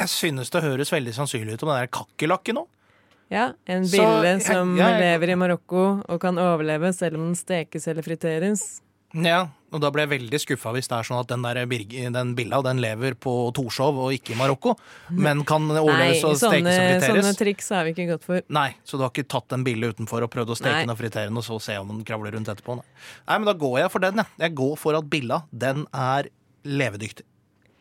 jeg 0.01 0.09
synes 0.11 0.51
det 0.51 0.65
høres 0.65 0.91
veldig 0.91 1.13
sannsynlig 1.15 1.55
ut 1.55 1.63
om 1.63 1.71
den 1.71 1.85
der 1.85 1.93
kakerlakken 1.93 2.59
òg. 2.65 2.69
Ja, 3.33 3.53
En 3.67 3.85
Så, 3.89 3.97
bille 3.97 4.25
jeg- 4.35 4.43
som 4.43 4.77
ja. 4.77 4.99
lever 4.99 5.31
i 5.31 5.35
Marokko 5.35 6.03
og 6.09 6.21
kan 6.21 6.37
overleve 6.37 6.93
selv 6.95 7.17
om 7.17 7.29
den 7.33 7.35
stekes 7.35 7.89
eller 7.89 8.03
friteres. 8.03 8.81
Ja, 9.15 9.47
og 9.73 9.81
da 9.81 9.91
ble 9.95 10.03
jeg 10.03 10.11
veldig 10.11 10.39
skuffa 10.43 10.73
hvis 10.75 10.89
det 10.91 10.97
er 10.99 11.07
sånn 11.07 11.21
at 11.21 11.29
den, 11.31 11.43
der 11.47 11.61
den 12.11 12.35
billa 12.35 12.59
den 12.67 12.81
lever 12.83 13.15
på 13.15 13.53
Torshov 13.55 13.97
og 13.97 14.11
ikke 14.13 14.35
i 14.35 14.39
Marokko, 14.39 14.75
men 15.11 15.45
kan 15.47 15.69
overleves 15.71 16.25
og 16.27 16.35
stekes 16.37 17.07
og 17.11 17.23
sånne 17.23 17.37
triks 17.39 17.69
har 17.71 17.85
vi 17.85 17.93
ikke 17.95 18.09
gått 18.11 18.25
for. 18.25 18.43
Nei, 18.49 18.75
så 18.85 18.99
du 18.99 19.05
har 19.07 19.11
ikke 19.11 19.29
tatt 19.29 19.53
en 19.53 19.63
bille 19.63 19.93
utenfor 19.93 20.27
og 20.27 20.33
prøvd 20.35 20.51
å 20.51 20.59
steke 20.59 20.81
Nei. 20.81 20.83
den 20.83 20.91
og 20.91 20.99
fritere 20.99 21.29
den, 21.31 21.37
og 21.39 21.45
så 21.47 21.61
se 21.63 21.77
om 21.79 21.89
den 21.89 22.03
kravler 22.05 22.35
rundt 22.35 22.51
etterpå? 22.51 22.75
Nei. 22.81 22.85
nei, 23.29 23.39
men 23.39 23.47
da 23.47 23.55
går 23.55 23.79
jeg 23.85 23.91
for 23.95 23.99
den, 24.01 24.17
jeg. 24.17 24.27
Jeg 24.39 24.55
går 24.57 24.77
for 24.83 24.99
at 24.99 25.09
billa, 25.11 25.43
den 25.55 25.87
er 25.95 26.29
levedyktig. 26.67 27.23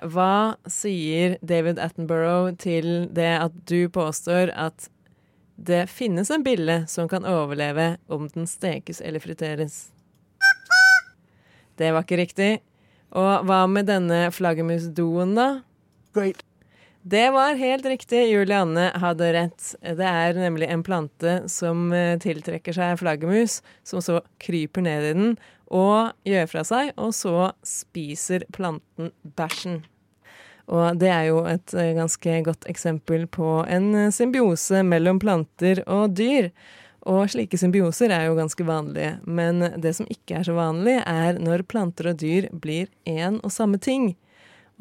Hva 0.03 0.55
sier 0.67 1.37
David 1.41 1.79
Attenborough 1.79 2.57
til 2.59 3.07
det 3.15 3.31
at 3.41 3.53
du 3.65 3.87
påstår 3.89 4.51
at 4.53 4.89
det 5.55 5.85
finnes 5.91 6.31
en 6.33 6.43
bille 6.43 6.83
som 6.89 7.09
kan 7.09 7.25
overleve 7.25 7.97
om 8.11 8.27
den 8.33 8.47
stekes 8.49 9.01
eller 9.01 9.23
friteres? 9.23 9.87
Det 11.77 11.91
var 11.93 12.05
ikke 12.05 12.21
riktig. 12.21 12.51
Og 13.13 13.45
hva 13.45 13.63
med 13.69 13.87
denne 13.89 14.25
flaggermusdoen, 14.33 15.35
da? 15.37 15.47
Great. 16.13 16.41
Det 17.03 17.25
var 17.35 17.57
helt 17.59 17.85
riktig. 17.85 18.21
Julianne 18.31 18.87
hadde 19.01 19.31
rett. 19.35 19.73
Det 19.81 20.07
er 20.07 20.37
nemlig 20.39 20.69
en 20.71 20.85
plante 20.85 21.41
som 21.51 21.89
eh, 21.93 22.15
tiltrekker 22.21 22.75
seg 22.77 22.95
flaggermus, 23.01 23.57
som 23.83 24.01
så 24.01 24.21
kryper 24.39 24.85
ned 24.85 25.09
i 25.09 25.15
den 25.17 25.33
og 25.73 26.13
gjør 26.27 26.47
fra 26.51 26.63
seg, 26.67 26.93
og 27.01 27.11
så 27.17 27.49
spiser 27.65 28.45
planten 28.53 29.11
bæsjen. 29.35 29.81
Og 30.71 30.99
det 30.99 31.09
er 31.11 31.27
jo 31.27 31.41
et 31.49 31.73
eh, 31.75 31.91
ganske 31.97 32.37
godt 32.45 32.67
eksempel 32.71 33.25
på 33.27 33.63
en 33.67 33.89
eh, 33.99 34.13
symbiose 34.15 34.83
mellom 34.87 35.19
planter 35.19 35.83
og 35.87 36.15
dyr. 36.15 36.51
Og 37.03 37.27
slike 37.33 37.59
symbioser 37.59 38.13
er 38.15 38.29
jo 38.29 38.37
ganske 38.37 38.63
vanlige, 38.63 39.17
men 39.27 39.59
det 39.83 39.91
som 39.97 40.07
ikke 40.07 40.37
er 40.39 40.45
så 40.47 40.55
vanlig, 40.55 41.01
er 41.03 41.35
når 41.35 41.65
planter 41.67 42.13
og 42.13 42.21
dyr 42.21 42.47
blir 42.55 42.87
én 43.03 43.41
og 43.43 43.51
samme 43.51 43.81
ting. 43.81 44.13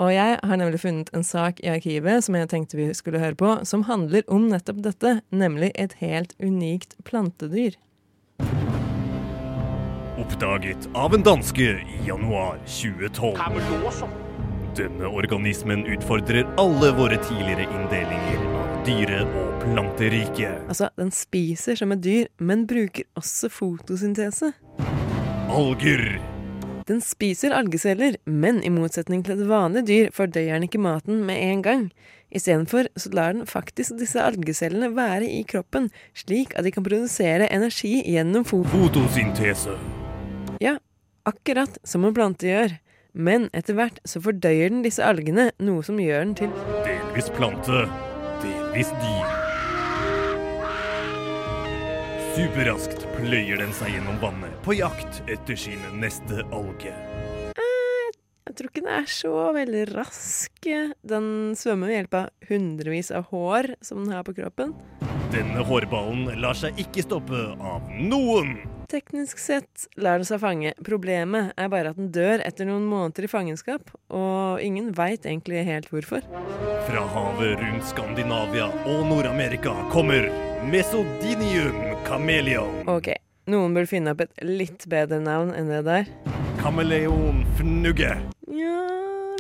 Og 0.01 0.13
jeg 0.15 0.39
har 0.41 0.57
nemlig 0.57 0.81
funnet 0.81 1.11
en 1.13 1.27
sak 1.27 1.61
i 1.61 1.71
arkivet 1.75 2.25
som 2.25 2.39
jeg 2.39 2.49
tenkte 2.49 2.79
vi 2.79 2.89
skulle 2.97 3.21
høre 3.21 3.37
på, 3.39 3.51
som 3.69 3.85
handler 3.91 4.25
om 4.33 4.49
nettopp 4.55 4.81
dette, 4.87 5.19
nemlig 5.31 5.73
et 5.75 5.99
helt 6.01 6.35
unikt 6.41 6.97
plantedyr. 7.05 7.77
Oppdaget 10.23 10.89
av 10.95 11.15
en 11.17 11.25
danske 11.27 11.73
i 11.83 12.03
januar 12.07 12.61
2012. 12.71 14.32
Denne 14.73 15.05
organismen 15.05 15.83
utfordrer 15.85 16.47
alle 16.57 16.89
våre 16.97 17.19
tidligere 17.21 17.67
inndelinger 17.69 18.45
av 18.57 18.71
dyre- 18.87 19.25
og 19.37 19.59
planteriket. 19.61 20.63
Altså, 20.65 20.87
den 20.97 21.11
spiser 21.13 21.77
som 21.77 21.91
et 21.93 22.01
dyr, 22.01 22.31
men 22.41 22.63
bruker 22.71 23.05
også 23.21 23.51
fotosyntese. 23.53 24.55
Alger. 25.53 26.07
Den 26.89 27.03
spiser 27.05 27.53
algeceller, 27.53 28.17
men 28.25 28.63
i 28.65 28.73
motsetning 28.73 29.21
til 29.27 29.43
et 29.43 29.51
vanlig 29.51 29.83
dyr 29.91 30.09
fordøyer 30.17 30.57
den 30.57 30.65
ikke 30.65 30.81
maten 30.81 31.21
med 31.29 31.43
en 31.51 31.61
gang. 31.67 31.85
Istedenfor 32.33 32.89
så 32.97 33.13
lar 33.13 33.37
den 33.37 33.45
faktisk 33.45 33.99
disse 34.01 34.25
algecellene 34.25 34.89
være 34.97 35.29
i 35.29 35.43
kroppen, 35.45 35.91
slik 36.17 36.57
at 36.57 36.65
de 36.65 36.73
kan 36.73 36.87
produsere 36.87 37.51
energi 37.53 37.99
gjennom 38.09 38.49
fot 38.49 38.73
Fotosyntese. 38.73 39.77
Ja, 40.65 40.79
akkurat 41.29 41.77
som 41.85 42.09
en 42.09 42.17
plante 42.17 42.49
gjør. 42.49 42.79
Men 43.13 43.51
etter 43.53 43.77
hvert 43.77 43.99
så 44.09 44.23
fordøyer 44.25 44.71
den 44.73 44.81
disse 44.87 45.05
algene, 45.05 45.51
noe 45.61 45.85
som 45.85 45.99
gjør 46.01 46.23
den 46.25 46.35
til 46.39 46.53
Delvis 46.87 47.29
plante, 47.37 47.83
delvis 48.41 48.93
dyr. 49.03 49.35
Superraskt 52.33 53.05
pløyer 53.19 53.61
den 53.61 53.77
seg 53.77 53.93
gjennom 53.93 54.17
vannet 54.23 54.57
på 54.65 54.79
jakt 54.79 55.21
etter 55.29 55.61
sin 55.61 55.85
neste 56.01 56.41
alge. 56.57 56.95
Jeg 58.49 58.57
tror 58.57 58.69
ikke 58.71 58.83
den 58.85 58.95
er 58.97 59.13
så 59.13 59.37
veldig 59.57 59.85
rask. 59.93 60.67
Den 61.05 61.27
svømmer 61.57 61.93
ved 61.93 61.99
hjelp 61.99 62.17
av 62.17 62.49
hundrevis 62.49 63.13
av 63.13 63.29
hår 63.29 63.75
som 63.85 64.01
den 64.07 64.17
har 64.17 64.25
på 64.25 64.35
kroppen. 64.41 64.73
Denne 65.33 65.65
hårballen 65.69 66.33
lar 66.41 66.57
seg 66.57 66.81
ikke 66.81 67.05
stoppe 67.05 67.45
av 67.61 67.93
noen. 67.93 68.57
Teknisk 68.93 69.39
sett 69.41 69.87
lar 69.97 70.21
seg 70.29 70.37
fange. 70.43 70.75
Problemet 70.85 71.55
er 71.57 71.69
bare 71.73 71.95
at 71.95 71.97
den 71.97 72.11
dør 72.13 72.43
etter 72.45 72.67
noen 72.69 72.83
måneder 72.85 73.25
i 73.25 73.29
fangenskap, 73.31 73.89
og 74.13 74.61
ingen 74.61 74.91
veit 74.93 75.25
egentlig 75.25 75.63
helt 75.65 75.87
hvorfor. 75.89 76.21
Fra 76.85 77.05
havet 77.15 77.55
rundt 77.63 77.87
Skandinavia 77.89 78.67
og 78.83 79.07
Nord-Amerika 79.09 79.73
kommer 79.95 80.27
Mesodinium 80.69 81.79
chameleon. 82.05 82.83
Ok, 82.93 83.15
noen 83.49 83.73
burde 83.73 83.89
finne 83.89 84.13
opp 84.13 84.27
et 84.27 84.45
litt 84.45 84.85
bedre 84.93 85.23
navn 85.25 85.55
enn 85.57 85.73
det 85.73 85.81
der. 85.89 86.11
Kameleon 86.61 87.47
fnugge. 87.57 88.11
Ja, 88.53 88.83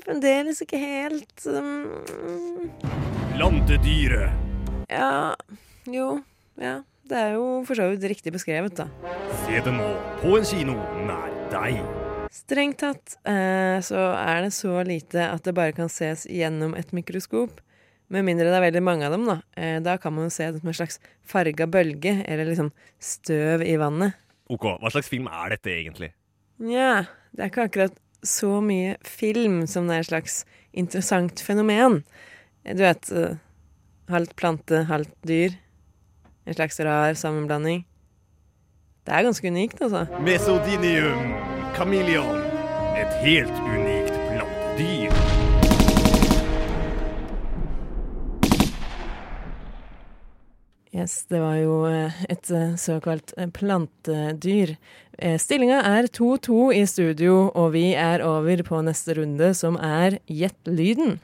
fremdeles 0.06 0.64
ikke 0.64 0.80
helt 0.80 1.44
um, 1.52 2.80
Plantedyret. 3.36 4.32
Ja, 4.88 5.36
jo, 5.92 6.08
ja, 6.56 6.78
det 7.08 7.18
er 7.18 7.34
jo 7.36 7.46
for 7.66 7.78
så 7.78 7.88
vidt 7.92 8.06
riktig 8.12 8.32
beskrevet, 8.34 8.76
da. 8.78 8.86
Se 9.44 9.58
det 9.64 9.74
nå 9.74 9.88
på 10.22 10.36
en 10.38 10.46
kino 10.46 10.76
nær 11.08 11.32
deg. 11.52 11.82
Strengt 12.32 12.80
tatt 12.80 13.18
eh, 13.28 13.76
så 13.84 14.06
er 14.16 14.46
det 14.46 14.54
så 14.56 14.78
lite 14.86 15.26
at 15.28 15.44
det 15.44 15.52
bare 15.56 15.74
kan 15.76 15.90
ses 15.92 16.24
gjennom 16.30 16.76
et 16.78 16.94
mikroskop. 16.96 17.58
Med 18.12 18.26
mindre 18.28 18.48
det 18.48 18.56
er 18.56 18.66
veldig 18.66 18.84
mange 18.84 19.08
av 19.08 19.16
dem, 19.16 19.26
da. 19.28 19.38
Eh, 19.56 19.78
da 19.84 19.98
kan 20.00 20.14
man 20.16 20.28
jo 20.28 20.32
se 20.32 20.48
det 20.48 20.62
som 20.62 20.70
en 20.72 20.78
slags 20.78 21.00
farga 21.28 21.66
bølge, 21.68 22.18
eller 22.24 22.48
liksom 22.48 22.72
støv 23.00 23.64
i 23.66 23.76
vannet. 23.80 24.16
Ok, 24.52 24.66
hva 24.80 24.92
slags 24.92 25.08
film 25.12 25.28
er 25.32 25.54
dette 25.54 25.72
egentlig? 25.72 26.12
Nja, 26.62 27.04
det 27.32 27.44
er 27.44 27.52
ikke 27.52 27.68
akkurat 27.68 28.00
så 28.22 28.60
mye 28.64 28.96
film 29.06 29.62
som 29.70 29.88
det 29.88 29.96
er 29.96 30.04
et 30.04 30.10
slags 30.10 30.42
interessant 30.72 31.40
fenomen. 31.42 32.02
Du 32.64 32.84
vet 32.84 33.12
eh, 33.16 33.40
halvt 34.12 34.36
plante, 34.38 34.84
halvt 34.88 35.14
dyr. 35.28 35.56
En 36.46 36.54
slags 36.54 36.80
rar 36.80 37.14
sammenblanding. 37.14 37.84
Det 39.06 39.14
er 39.14 39.22
ganske 39.26 39.48
unikt, 39.48 39.80
altså. 39.82 40.06
Mesodinium 40.22 41.34
chameleon. 41.74 42.42
Et 42.98 43.14
helt 43.24 43.62
unikt 43.66 44.14
plantedyr. 44.28 45.14
Yes, 50.92 51.22
det 51.32 51.40
var 51.40 51.56
jo 51.56 51.76
eh, 51.88 52.18
et 52.28 52.50
eh, 52.52 52.74
såkalt 52.76 53.32
eh, 53.40 53.48
plantedyr. 53.48 54.74
Stillinga 55.40 55.78
er 55.86 56.08
2-2 56.10 56.58
i 56.76 56.82
studio, 56.88 57.46
og 57.54 57.72
vi 57.76 57.92
er 57.96 58.24
over 58.26 58.60
på 58.66 58.80
neste 58.84 59.14
runde, 59.16 59.52
som 59.54 59.76
er 59.80 60.18
Gjett 60.26 60.68
lyden. 60.68 61.16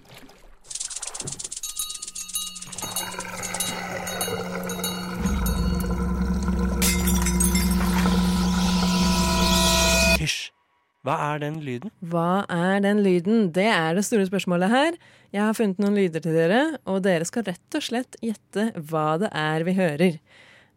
Hva 11.09 11.15
er 11.31 11.39
den 11.41 11.55
lyden? 11.65 11.93
Hva 12.05 12.45
er 12.53 12.83
den 12.85 12.99
lyden? 13.01 13.47
Det 13.57 13.65
er 13.65 13.97
det 13.97 14.03
store 14.05 14.27
spørsmålet 14.29 14.69
her. 14.69 14.97
Jeg 15.33 15.41
har 15.41 15.57
funnet 15.57 15.81
noen 15.81 15.97
lyder 15.97 16.21
til 16.21 16.37
dere, 16.37 16.61
og 16.85 17.01
dere 17.07 17.25
skal 17.25 17.47
rett 17.47 17.77
og 17.79 17.85
slett 17.87 18.19
gjette 18.21 18.67
hva 18.91 19.15
det 19.23 19.31
er 19.33 19.65
vi 19.65 19.73
hører. 19.79 20.19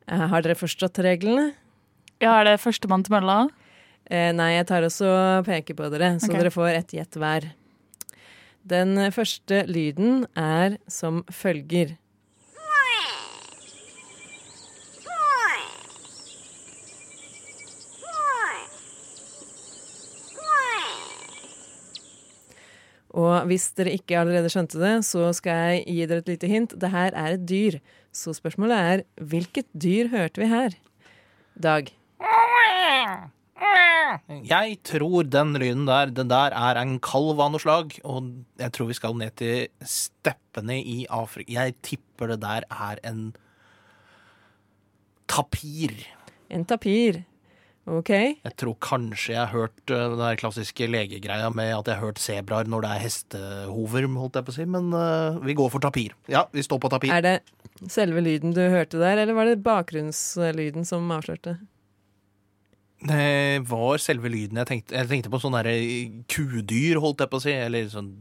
Eh, 0.08 0.24
Har 0.32 0.46
dere 0.46 0.56
forstått 0.56 1.02
reglene? 1.04 1.50
Ja, 2.24 2.38
er 2.38 2.48
det 2.48 2.62
førstemann 2.64 3.04
til 3.04 3.18
mølla? 3.18 3.42
Eh, 4.08 4.32
nei, 4.32 4.54
jeg 4.56 4.70
tar 4.72 4.88
også 4.88 5.10
og 5.12 5.50
peker 5.50 5.76
på 5.76 5.92
dere, 5.92 6.14
så 6.22 6.30
okay. 6.30 6.40
dere 6.40 6.54
får 6.56 6.72
ett 6.78 6.96
gjett 6.96 7.20
hver. 7.20 7.50
Den 8.72 8.96
første 9.12 9.66
lyden 9.68 10.24
er 10.38 10.80
som 10.88 11.26
følger. 11.28 11.98
Og 23.12 23.48
hvis 23.50 23.72
dere 23.76 23.96
ikke 23.98 24.20
allerede 24.22 24.52
skjønte 24.52 24.80
det, 24.80 24.94
så 25.04 25.32
skal 25.36 25.58
jeg 25.60 25.84
gi 25.88 26.06
dere 26.08 26.24
et 26.24 26.32
lite 26.32 26.48
hint. 26.48 26.76
Det 26.80 26.92
her 26.94 27.12
er 27.18 27.36
et 27.36 27.44
dyr. 27.48 27.82
Så 28.16 28.36
spørsmålet 28.38 28.78
er 28.78 29.04
hvilket 29.20 29.68
dyr 29.76 30.12
hørte 30.14 30.42
vi 30.42 30.48
her? 30.52 30.78
Dag. 31.60 31.92
Jeg 34.48 34.78
tror 34.88 35.28
den 35.28 35.54
lyden 35.60 35.86
der, 35.88 36.12
det 36.12 36.28
der 36.32 36.56
er 36.56 36.80
en 36.82 36.98
kalv 37.04 37.40
av 37.40 37.52
noe 37.54 37.64
slag, 37.64 37.96
og 38.04 38.32
jeg 38.60 38.74
tror 38.76 38.90
vi 38.90 38.98
skal 38.98 39.16
ned 39.20 39.36
til 39.40 39.68
steppene 39.88 40.80
i 40.80 41.06
Afrika. 41.12 41.52
Jeg 41.52 41.76
tipper 41.84 42.34
det 42.34 42.42
der 42.44 42.68
er 42.72 43.00
en 43.08 43.32
tapir. 45.32 45.96
En 46.52 46.66
tapir. 46.68 47.24
OK. 47.90 48.12
Jeg 48.14 48.54
tror 48.62 48.76
kanskje 48.84 49.34
jeg 49.34 49.42
har 49.42 49.50
hørt 49.56 49.82
uh, 49.90 50.04
den 50.14 50.20
der 50.22 50.38
klassiske 50.38 50.86
legegreia 50.86 51.50
med 51.50 51.72
at 51.74 51.90
jeg 51.90 51.98
har 51.98 52.12
hørt 52.12 52.22
sebraer 52.22 52.70
når 52.70 52.86
det 52.86 52.92
er 52.92 53.04
hestehover, 53.08 54.08
holdt 54.22 54.38
jeg 54.38 54.48
på 54.48 54.54
å 54.54 54.58
si, 54.60 54.68
men 54.70 54.92
uh, 54.94 55.40
vi 55.42 55.58
går 55.58 55.72
for 55.74 55.84
tapir. 55.84 56.14
Ja, 56.32 56.46
vi 56.54 56.64
står 56.66 56.82
på 56.84 56.92
tapir. 56.94 57.14
Er 57.16 57.26
det 57.26 57.36
selve 57.90 58.22
lyden 58.22 58.54
du 58.54 58.62
hørte 58.62 59.02
der, 59.02 59.24
eller 59.24 59.38
var 59.38 59.50
det 59.50 59.64
bakgrunnslyden 59.66 60.86
som 60.86 61.10
avslørte? 61.16 61.58
Det 63.02 63.66
var 63.66 63.98
selve 63.98 64.30
lyden 64.30 64.60
jeg 64.62 64.68
tenkte 64.70 64.94
Jeg 64.94 65.10
tenkte 65.10 65.32
på 65.34 65.40
sånn 65.42 65.56
derre 65.58 65.74
kudyr, 66.30 67.00
holdt 67.02 67.24
jeg 67.24 67.32
på 67.32 67.40
å 67.40 67.42
si, 67.42 67.56
eller 67.58 67.88
sånn 67.90 68.12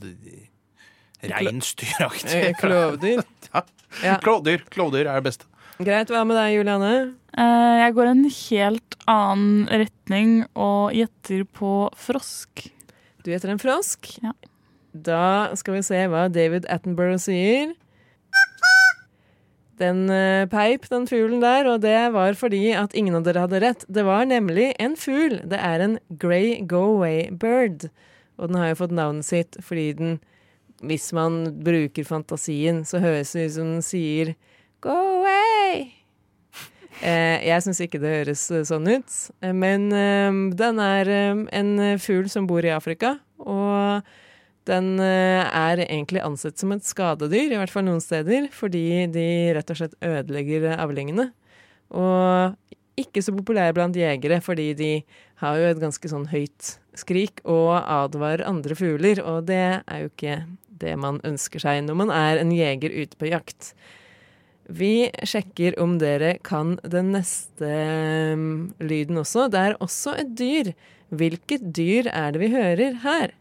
reinsdyraktig. 1.21 2.41
Eh, 2.41 2.55
Klovdyr? 2.61 3.23
Ja. 3.51 3.65
Ja. 4.05 4.13
Klovdyr. 4.23 4.63
Klovdyr 4.71 5.09
er 5.11 5.19
det 5.19 5.27
beste. 5.27 5.50
Greit. 5.81 6.11
Hva 6.13 6.27
med 6.29 6.37
deg, 6.37 6.59
Juliane? 6.59 6.93
Eh, 7.41 7.75
jeg 7.81 7.95
går 7.97 8.11
en 8.11 8.25
helt 8.29 8.97
annen 9.09 9.69
retning 9.81 10.33
og 10.53 10.93
gjetter 10.93 11.47
på 11.57 11.75
frosk. 11.97 12.67
Du 13.25 13.31
gjetter 13.33 13.55
en 13.55 13.61
frosk. 13.63 14.11
Ja. 14.21 14.35
Da 14.93 15.57
skal 15.57 15.79
vi 15.79 15.87
se 15.87 16.03
hva 16.13 16.27
David 16.33 16.69
Attenborough 16.69 17.21
sier. 17.23 17.73
Den 19.81 20.05
eh, 20.13 20.45
peip, 20.53 20.85
den 20.93 21.09
fuglen 21.09 21.41
der, 21.41 21.65
og 21.73 21.81
det 21.81 21.97
var 22.13 22.37
fordi 22.37 22.75
at 22.77 22.93
ingen 22.93 23.17
av 23.17 23.25
dere 23.25 23.47
hadde 23.47 23.63
rett. 23.65 23.89
Det 23.89 24.05
var 24.05 24.29
nemlig 24.29 24.75
en 24.77 24.99
fugl. 25.01 25.39
Det 25.49 25.65
er 25.65 25.87
en 25.87 25.97
grey 26.21 26.59
go-away 26.61 27.31
bird. 27.33 27.89
Og 28.37 28.53
den 28.53 28.61
har 28.61 28.75
jo 28.75 28.83
fått 28.83 28.97
navnet 29.01 29.25
sitt 29.25 29.57
fordi 29.65 29.95
den, 29.97 30.21
hvis 30.85 31.09
man 31.17 31.47
bruker 31.65 32.05
fantasien, 32.05 32.85
så 32.85 33.01
høres 33.01 33.33
det 33.33 33.49
ut 33.49 33.57
som 33.57 33.77
den 33.79 33.85
sier 33.87 34.37
go 34.85 34.97
away. 35.21 35.40
Eh, 37.01 37.47
jeg 37.49 37.65
syns 37.65 37.79
ikke 37.81 37.99
det 38.03 38.11
høres 38.13 38.43
eh, 38.53 38.65
sånn 38.69 38.89
ut, 38.91 39.15
eh, 39.41 39.55
men 39.57 39.87
den 40.57 40.81
er 40.85 41.09
en 41.09 41.71
fugl 42.01 42.29
som 42.29 42.49
bor 42.49 42.65
i 42.67 42.73
Afrika, 42.75 43.15
og 43.41 44.05
den 44.69 45.01
er 45.01 45.81
egentlig 45.87 46.21
ansett 46.23 46.61
som 46.61 46.75
et 46.75 46.85
skadedyr, 46.85 47.55
i 47.55 47.59
hvert 47.59 47.73
fall 47.73 47.87
noen 47.87 48.03
steder, 48.05 48.51
fordi 48.53 49.09
de 49.11 49.25
rett 49.57 49.73
og 49.73 49.79
slett 49.81 49.97
ødelegger 50.05 50.77
avlingene. 50.77 51.31
Og 51.97 53.01
ikke 53.01 53.25
så 53.25 53.33
populær 53.35 53.73
blant 53.75 53.97
jegere, 53.97 54.39
fordi 54.45 54.69
de 54.79 54.91
har 55.41 55.57
jo 55.59 55.71
et 55.73 55.81
ganske 55.81 56.13
sånn 56.13 56.29
høyt 56.31 56.75
skrik 57.01 57.41
og 57.49 57.81
advarer 57.81 58.45
andre 58.47 58.77
fugler, 58.79 59.23
og 59.25 59.49
det 59.49 59.65
er 59.81 60.05
jo 60.05 60.13
ikke 60.13 60.43
det 60.85 60.93
man 61.01 61.19
ønsker 61.27 61.65
seg 61.65 61.81
når 61.87 61.99
man 62.05 62.13
er 62.15 62.43
en 62.45 62.53
jeger 62.55 62.93
ute 62.93 63.19
på 63.19 63.33
jakt. 63.33 63.73
Vi 64.71 65.11
sjekker 65.27 65.75
om 65.83 65.97
dere 65.99 66.37
kan 66.47 66.77
den 66.87 67.11
neste 67.17 67.71
um, 68.35 68.71
lyden 68.79 69.19
også. 69.19 69.49
Det 69.51 69.59
er 69.59 69.77
også 69.83 70.15
et 70.21 70.33
dyr. 70.39 70.73
Hvilket 71.11 71.65
dyr 71.75 72.07
er 72.13 72.31
det 72.31 72.43
vi 72.45 72.53
hører 72.55 73.01
her? 73.03 73.35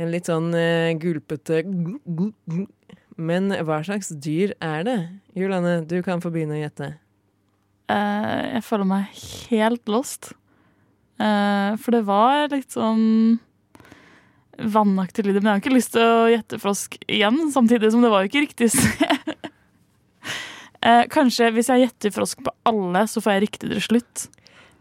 En 0.00 0.10
litt 0.10 0.30
sånn 0.30 0.50
uh, 0.56 0.90
gulpete 0.98 1.60
Men 3.14 3.52
hva 3.68 3.82
slags 3.84 4.08
dyr 4.16 4.56
er 4.64 4.88
det? 4.88 4.98
Julanne, 5.36 5.82
du 5.84 6.00
kan 6.06 6.24
få 6.24 6.32
begynne 6.32 6.56
å 6.56 6.62
gjette. 6.64 6.94
Uh, 7.92 8.56
jeg 8.56 8.64
føler 8.64 8.88
meg 8.88 9.24
helt 9.52 9.92
lost. 9.92 10.32
Uh, 11.20 11.76
for 11.76 11.92
det 11.94 12.06
var 12.08 12.48
litt 12.56 12.72
sånn 12.72 13.36
vannaktige 14.58 15.28
lyder. 15.28 15.42
Men 15.42 15.50
jeg 15.50 15.56
har 15.56 15.62
ikke 15.64 15.74
lyst 15.76 15.94
til 15.96 16.04
å 16.04 16.28
gjette 16.32 16.60
frosk 16.62 16.96
igjen, 17.06 17.40
samtidig 17.54 17.92
som 17.94 18.04
det 18.04 18.12
var 18.12 18.24
jo 18.24 18.32
ikke 18.32 18.46
riktig 18.46 18.72
sted. 18.76 19.34
Eh, 20.84 21.06
kanskje 21.08 21.46
hvis 21.56 21.70
jeg 21.72 21.80
gjetter 21.80 22.12
frosk 22.12 22.42
på 22.44 22.52
alle, 22.68 23.06
så 23.08 23.22
får 23.24 23.32
jeg 23.32 23.42
riktig 23.46 23.70
til 23.70 23.78
slutt. 23.80 24.24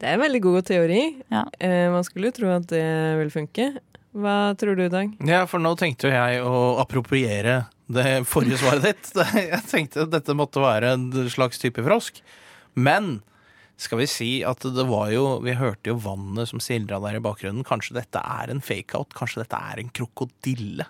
Det 0.02 0.10
er 0.10 0.18
en 0.18 0.24
veldig 0.26 0.42
god 0.44 0.66
teori. 0.68 1.04
Ja. 1.32 1.46
Eh, 1.64 1.86
man 1.94 2.04
skulle 2.04 2.28
jo 2.28 2.36
tro 2.36 2.50
at 2.52 2.66
det 2.68 2.84
vil 3.22 3.32
funke. 3.32 3.70
Hva 4.12 4.34
tror 4.60 4.76
du, 4.76 4.84
Dag? 4.92 5.14
Ja, 5.24 5.46
for 5.48 5.64
nå 5.64 5.72
tenkte 5.80 6.10
jo 6.10 6.12
jeg 6.12 6.42
å 6.44 6.58
appropriere 6.84 7.62
det 7.94 8.26
forrige 8.28 8.60
svaret 8.60 8.90
ditt. 8.90 9.14
Jeg 9.54 9.62
tenkte 9.72 10.04
at 10.04 10.12
dette 10.12 10.36
måtte 10.36 10.60
være 10.64 10.92
en 10.98 11.08
slags 11.32 11.62
type 11.62 11.80
frosk. 11.88 12.20
Men 12.76 13.22
skal 13.82 14.00
vi 14.00 14.08
si 14.10 14.32
at 14.46 14.64
det 14.76 14.86
var 14.88 15.10
jo 15.12 15.40
Vi 15.44 15.56
hørte 15.58 15.92
jo 15.92 16.00
vannet 16.02 16.50
som 16.52 16.62
sildra 16.64 17.00
der 17.04 17.18
i 17.18 17.24
bakgrunnen. 17.24 17.66
Kanskje 17.68 17.98
dette 17.98 18.22
er 18.22 18.52
en 18.54 18.62
fake-out? 18.64 19.16
Kanskje 19.18 19.44
dette 19.44 19.60
er 19.60 19.82
en 19.82 19.90
krokodille? 19.90 20.88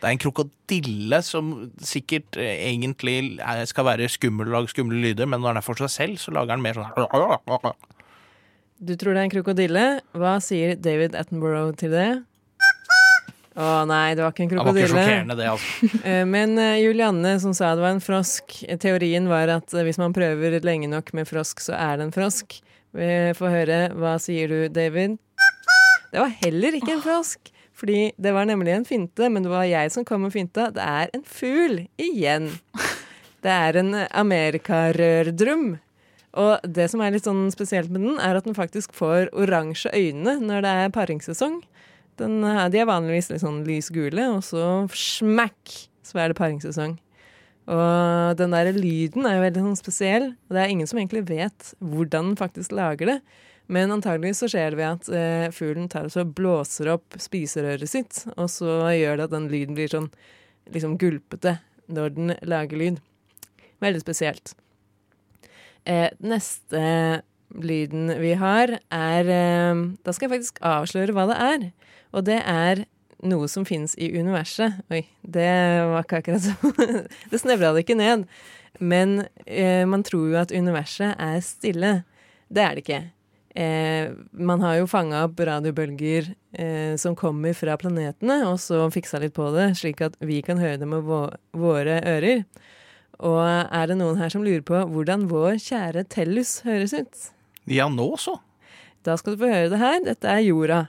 Det 0.00 0.08
er 0.08 0.14
en 0.14 0.20
krokodille 0.20 1.20
som 1.24 1.50
sikkert 1.84 2.38
eh, 2.40 2.62
egentlig 2.70 3.36
er, 3.36 3.66
skal 3.68 3.84
være 3.84 4.08
skummel 4.08 4.48
og 4.48 4.54
lage 4.54 4.72
skumle 4.72 4.96
lyder, 4.96 5.28
men 5.28 5.42
når 5.42 5.52
den 5.52 5.60
er 5.60 5.66
for 5.66 5.80
seg 5.82 5.92
selv, 5.92 6.20
så 6.22 6.32
lager 6.32 6.56
den 6.56 6.64
mer 6.64 6.78
sånn 6.78 7.74
Du 8.80 8.94
tror 8.96 9.12
det 9.12 9.20
er 9.20 9.26
en 9.26 9.34
krokodille. 9.34 9.84
Hva 10.16 10.38
sier 10.40 10.78
David 10.80 11.18
Attenborough 11.20 11.76
til 11.76 11.92
det? 11.92 12.08
Å 13.60 13.84
nei, 13.88 14.14
det 14.16 14.24
var 14.24 14.32
ikke 14.32 14.46
en 14.46 14.52
krokodille. 14.54 14.86
Det 14.88 14.94
var 14.94 15.00
ikke 15.00 15.04
sjokkerende, 15.04 15.36
det, 15.36 15.48
altså. 15.52 15.90
Eh, 16.08 16.24
Men 16.28 16.56
eh, 16.62 16.80
Julianne 16.80 17.34
som 17.42 17.54
sa 17.56 17.74
det 17.76 17.84
var 17.84 17.94
en 17.96 18.02
frosk. 18.04 18.56
Teorien 18.80 19.28
var 19.30 19.52
at 19.58 19.74
eh, 19.76 19.84
hvis 19.86 20.00
man 20.00 20.14
prøver 20.16 20.56
lenge 20.64 20.88
nok 20.90 21.12
med 21.18 21.28
frosk, 21.28 21.60
så 21.64 21.76
er 21.76 22.00
det 22.00 22.08
en 22.08 22.14
frosk. 22.14 22.60
Vi 22.96 23.10
får 23.38 23.54
høre. 23.54 23.80
Hva 24.00 24.16
sier 24.22 24.50
du, 24.50 24.60
David? 24.72 25.18
Det 26.10 26.22
var 26.22 26.32
heller 26.40 26.78
ikke 26.78 26.96
en 26.96 27.04
frosk. 27.04 27.52
Fordi 27.80 28.10
det 28.20 28.32
var 28.36 28.48
nemlig 28.48 28.74
en 28.74 28.84
finte, 28.84 29.28
men 29.32 29.44
det 29.44 29.52
var 29.52 29.64
jeg 29.64 29.92
som 29.94 30.04
kom 30.04 30.26
med 30.26 30.34
finta. 30.34 30.66
Det 30.74 30.84
er 30.84 31.12
en 31.16 31.22
fugl 31.24 31.78
igjen. 32.00 32.50
Det 33.40 33.52
er 33.54 33.78
en 33.80 33.94
amerikarørdrum. 34.10 35.78
Og 36.40 36.66
det 36.76 36.90
som 36.92 37.00
er 37.02 37.14
litt 37.14 37.26
sånn 37.26 37.48
spesielt 37.54 37.90
med 37.90 38.04
den, 38.04 38.18
er 38.22 38.36
at 38.38 38.46
den 38.46 38.54
faktisk 38.58 38.92
får 38.94 39.30
oransje 39.32 39.90
øyne 39.96 40.36
når 40.44 40.66
det 40.66 40.74
er 40.84 40.92
paringssesong. 40.94 41.62
Den, 42.20 42.40
de 42.44 42.80
er 42.80 42.88
vanligvis 42.88 43.30
litt 43.32 43.42
sånn 43.42 43.62
lysgule, 43.64 44.26
og 44.36 44.42
så 44.44 44.64
smekk, 44.92 45.76
så 46.04 46.20
er 46.20 46.32
det 46.32 46.40
paringssesong. 46.40 46.98
Og 47.70 48.38
den 48.40 48.54
der 48.54 48.72
lyden 48.74 49.28
er 49.28 49.36
jo 49.36 49.44
veldig 49.44 49.62
sånn 49.66 49.78
spesiell, 49.78 50.26
og 50.48 50.56
det 50.56 50.62
er 50.62 50.72
ingen 50.72 50.88
som 50.90 50.98
egentlig 50.98 51.26
vet 51.28 51.72
hvordan 51.78 52.32
den 52.32 52.40
faktisk 52.40 52.74
lager 52.74 53.14
det. 53.14 53.18
Men 53.70 53.92
antagelig 53.94 54.34
så 54.40 54.48
skjer 54.50 54.72
det 54.72 54.80
ved 54.80 54.88
at 54.88 55.10
eh, 55.14 55.48
fuglen 55.54 55.86
tar 55.90 56.08
og 56.08 56.14
så 56.14 56.24
blåser 56.26 56.90
opp 56.96 57.14
spiserøret 57.22 57.90
sitt, 57.90 58.24
og 58.34 58.48
så 58.50 58.90
gjør 58.96 59.20
det 59.20 59.28
at 59.28 59.36
den 59.36 59.46
lyden 59.52 59.76
blir 59.78 59.92
sånn 59.92 60.08
liksom 60.74 60.96
gulpete 60.98 61.60
når 61.90 62.16
den 62.16 62.34
lager 62.50 62.80
lyd. 62.80 62.98
Veldig 63.80 64.02
spesielt. 64.02 64.56
Eh, 65.86 66.10
neste 66.18 66.82
lyden 67.54 68.10
vi 68.20 68.34
har, 68.38 68.76
er 68.94 69.30
eh, 69.30 69.86
Da 70.02 70.12
skal 70.14 70.26
jeg 70.26 70.40
faktisk 70.40 70.58
avsløre 70.66 71.14
hva 71.14 71.28
det 71.30 71.38
er. 71.38 71.70
Og 72.14 72.26
det 72.26 72.40
er 72.42 72.84
noe 73.26 73.48
som 73.52 73.66
finnes 73.68 73.94
i 74.00 74.10
universet. 74.16 74.80
Oi, 74.92 75.04
det 75.22 75.50
var 75.90 76.04
ikke 76.04 76.22
akkurat 76.22 76.44
så 76.44 76.72
Det 77.30 77.40
snevra 77.40 77.74
det 77.76 77.84
ikke 77.84 77.98
ned. 77.98 78.26
Men 78.80 79.24
eh, 79.44 79.84
man 79.88 80.04
tror 80.06 80.30
jo 80.30 80.38
at 80.40 80.54
universet 80.54 81.16
er 81.20 81.40
stille. 81.44 81.94
Det 82.48 82.62
er 82.64 82.76
det 82.76 82.84
ikke. 82.84 83.00
Eh, 83.60 84.12
man 84.30 84.62
har 84.62 84.78
jo 84.78 84.90
fanga 84.90 85.24
opp 85.26 85.40
radiobølger 85.42 86.30
eh, 86.54 86.94
som 87.00 87.16
kommer 87.18 87.54
fra 87.58 87.76
planetene, 87.80 88.44
og 88.48 88.60
så 88.62 88.84
fiksa 88.94 89.20
litt 89.22 89.34
på 89.36 89.48
det, 89.56 89.72
slik 89.80 90.02
at 90.06 90.14
vi 90.22 90.38
kan 90.46 90.60
høre 90.62 90.78
det 90.80 90.88
med 90.88 91.04
våre 91.04 91.98
ører. 91.98 92.44
Og 93.20 93.42
er 93.42 93.90
det 93.90 93.98
noen 94.00 94.20
her 94.20 94.30
som 94.32 94.46
lurer 94.46 94.62
på 94.64 94.78
hvordan 94.94 95.26
vår 95.28 95.58
kjære 95.60 96.06
Tellus 96.08 96.60
høres 96.64 96.94
ut? 96.96 97.26
Ja, 97.68 97.90
nå 97.92 98.14
så. 98.16 98.38
Da 99.04 99.16
skal 99.20 99.34
du 99.34 99.42
få 99.42 99.50
høre 99.50 99.68
det 99.72 99.80
her. 99.80 99.98
Dette 100.06 100.30
er 100.30 100.40
jorda. 100.46 100.86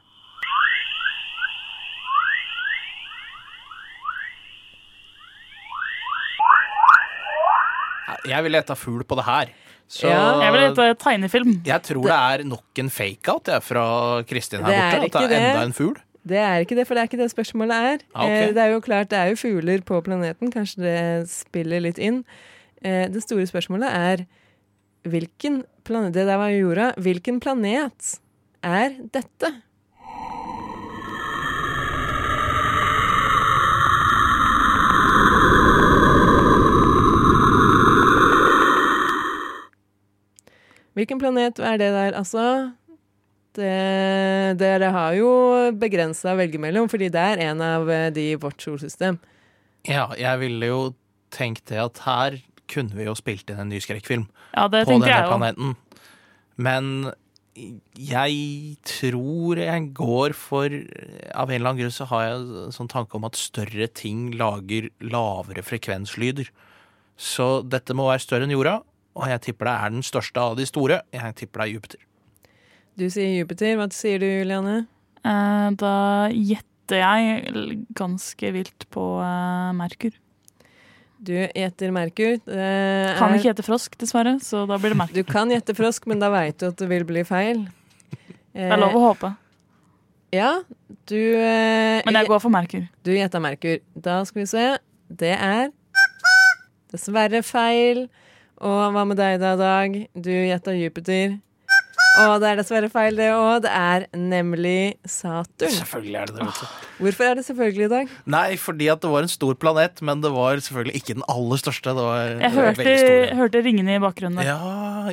Jeg 8.28 8.44
ville 8.46 8.60
gjetta 8.62 8.76
fugl 8.78 9.04
på 9.08 9.18
det 9.20 9.26
her. 9.26 9.52
Så. 9.92 10.08
Jeg 10.08 10.54
vil 10.54 10.62
gjette 10.64 10.86
tegnefilm. 11.04 11.52
jeg 11.68 11.84
tror 11.84 12.06
det 12.08 12.16
er 12.16 12.44
nok 12.48 12.80
en 12.80 12.90
fake-out 12.90 13.50
fra 13.66 13.84
Kristin 14.30 14.64
her 14.64 14.72
er 14.72 15.00
borte. 15.02 15.10
At 15.10 15.12
det 15.18 15.24
er 15.24 15.34
det. 15.34 15.50
enda 15.50 15.66
en 15.68 15.74
fugl. 15.76 15.98
Det 16.22 16.38
er 16.38 16.62
ikke 16.62 16.76
det, 16.78 16.86
for 16.88 16.94
det 16.96 17.02
er 17.02 17.10
ikke 17.10 17.18
det 17.18 17.32
spørsmålet 17.34 17.76
er. 17.76 18.04
Ah, 18.14 18.24
ok. 18.24 18.30
eh, 18.30 18.54
det 18.54 18.62
er 18.62 18.72
jo 18.76 18.80
klart, 18.86 19.10
det 19.10 19.18
er 19.18 19.32
jo 19.34 19.40
fugler 19.42 19.82
på 19.82 19.98
planeten. 20.06 20.52
Kanskje 20.54 20.84
det 20.86 21.30
spiller 21.34 21.82
litt 21.82 21.98
inn. 21.98 22.22
Eh, 22.86 23.08
det 23.10 23.24
store 23.26 23.48
spørsmålet 23.50 23.90
er 23.90 24.24
hvilken 25.10 25.64
planet 25.84 26.14
Det 26.14 26.28
der 26.30 26.38
var 26.38 26.52
jo 26.54 26.68
jorda. 26.70 26.92
Hvilken 27.02 27.40
planet 27.42 28.20
er 28.62 28.94
dette? 29.12 29.50
Hvilken 40.98 41.20
planet 41.22 41.60
er 41.64 41.78
det 41.80 41.90
der, 41.96 42.16
altså? 42.20 42.46
Det, 43.56 43.72
dere 44.60 44.92
har 44.96 45.16
jo 45.18 45.30
begrensa 45.76 46.32
å 46.34 46.40
velge 46.40 46.60
mellom, 46.62 46.88
fordi 46.92 47.10
det 47.12 47.20
er 47.34 47.42
en 47.50 47.64
av 47.64 47.90
eh, 47.92 48.10
de 48.16 48.30
i 48.34 48.40
vårt 48.40 48.64
solsystem. 48.64 49.18
Ja, 49.88 50.10
jeg 50.20 50.40
ville 50.44 50.70
jo 50.70 50.82
tenkt 51.36 51.66
det 51.72 51.80
at 51.84 52.00
her 52.06 52.38
kunne 52.72 52.96
vi 52.96 53.08
jo 53.08 53.16
spilt 53.18 53.50
inn 53.52 53.60
en 53.60 53.72
ny 53.72 53.80
skrekkfilm 53.84 54.28
Ja, 54.54 54.68
det 54.72 54.86
på 54.88 54.94
denne 54.94 55.10
jeg 55.10 55.26
også. 55.26 55.34
planeten. 55.34 55.76
Men 56.62 56.86
jeg 58.00 58.78
tror 58.88 59.60
jeg 59.60 59.90
går 59.98 60.32
for 60.38 60.72
Av 60.72 61.50
en 61.52 61.58
eller 61.58 61.74
annen 61.74 61.82
grunn 61.82 61.92
så 61.96 62.08
har 62.08 62.24
jeg 62.24 62.38
en 62.62 62.76
sånn 62.76 62.92
tanke 62.92 63.18
om 63.20 63.28
at 63.28 63.36
større 63.40 63.90
ting 63.92 64.30
lager 64.40 64.88
lavere 65.04 65.64
frekvenslyder. 65.68 66.48
Så 67.20 67.50
dette 67.68 67.96
må 67.98 68.08
være 68.08 68.24
større 68.24 68.48
enn 68.48 68.56
jorda, 68.56 68.78
og 69.16 69.28
jeg 69.28 69.42
tipper 69.42 69.68
det 69.68 69.76
er 69.86 69.90
den 69.98 70.04
største 70.08 70.40
av 70.40 70.56
de 70.58 70.66
store. 70.70 71.02
Jeg 71.12 71.36
tipper 71.36 71.62
det 71.64 71.68
er 71.70 71.74
Jupiter. 71.76 72.00
Du 72.98 73.06
sier 73.10 73.32
Jupiter. 73.40 73.76
Hva 73.80 73.88
sier 73.96 74.20
du, 74.22 74.26
Juliane? 74.28 74.86
Eh, 75.24 75.70
Da 75.80 75.94
gjetter 76.32 77.02
jeg 77.02 77.86
ganske 77.96 78.52
vilt 78.56 78.88
på 78.92 79.04
eh, 79.24 79.72
Merkur. 79.78 80.12
Du 81.22 81.34
gjetter 81.38 81.92
Merkur. 81.94 82.40
Det 82.42 83.18
Kan 83.20 83.30
er- 83.32 83.38
ikke 83.38 83.52
gjette 83.52 83.64
frosk, 83.68 83.98
dessverre, 84.02 84.40
så 84.42 84.64
da 84.68 84.78
blir 84.82 84.90
det 84.96 84.98
Merkur. 84.98 85.22
Du 85.22 85.24
kan 85.30 85.50
gjette 85.54 85.76
frosk, 85.78 86.08
men 86.10 86.20
da 86.20 86.32
veit 86.34 86.58
du 86.58 86.68
at 86.72 86.78
det 86.82 86.88
vil 86.90 87.06
bli 87.06 87.22
feil. 87.24 87.68
Det 88.52 88.68
er 88.74 88.82
lov 88.82 88.96
å 88.98 89.04
håpe. 89.14 89.30
Ja, 90.34 90.62
du 91.12 91.16
eh, 91.36 92.02
Men 92.08 92.16
jeg 92.18 92.28
går 92.28 92.40
for 92.42 92.50
Merkur. 92.52 92.88
Du 93.04 93.12
gjetta 93.14 93.40
Merkur. 93.44 93.80
Da 93.96 94.24
skal 94.26 94.42
vi 94.42 94.48
se. 94.50 94.66
Det 95.12 95.36
er 95.38 95.70
dessverre 96.92 97.42
feil. 97.46 98.06
Og 98.62 98.92
hva 98.94 99.06
med 99.10 99.18
deg 99.18 99.40
da, 99.42 99.56
Dag? 99.58 99.96
Du 100.14 100.30
gjetta 100.30 100.74
Jupiter. 100.78 101.40
Og 102.20 102.34
det 102.44 102.50
er 102.50 102.58
dessverre 102.60 102.90
feil, 102.92 103.16
det 103.16 103.30
òg. 103.32 103.62
Det 103.64 103.72
er 103.72 104.04
nemlig 104.20 104.98
Saturn. 105.08 105.72
Selvfølgelig 105.72 106.18
er 106.20 106.26
det 106.28 106.36
det, 106.36 106.48
vet 106.50 106.60
du. 106.60 106.74
Hvorfor 107.06 107.24
er 107.30 107.38
det 107.40 107.46
selvfølgelig 107.48 107.86
i 107.86 107.92
dag? 107.94 108.12
Nei, 108.36 108.50
fordi 108.60 108.90
at 108.92 109.00
det 109.02 109.12
var 109.14 109.24
en 109.26 109.32
stor 109.32 109.56
planet, 109.62 110.02
men 110.06 110.22
det 110.22 110.32
var 110.36 110.60
selvfølgelig 110.62 111.00
ikke 111.00 111.16
den 111.22 111.24
aller 111.32 111.62
største. 111.62 111.94
Det 111.96 112.04
var 112.10 112.20
Jeg 112.36 112.52
hørte, 112.58 112.76
veldig 112.84 112.98
stor. 113.00 113.36
hørte 113.40 113.64
ringene 113.70 113.96
i 113.96 114.04
bakgrunnen. 114.04 114.44
Ja, 114.44 114.60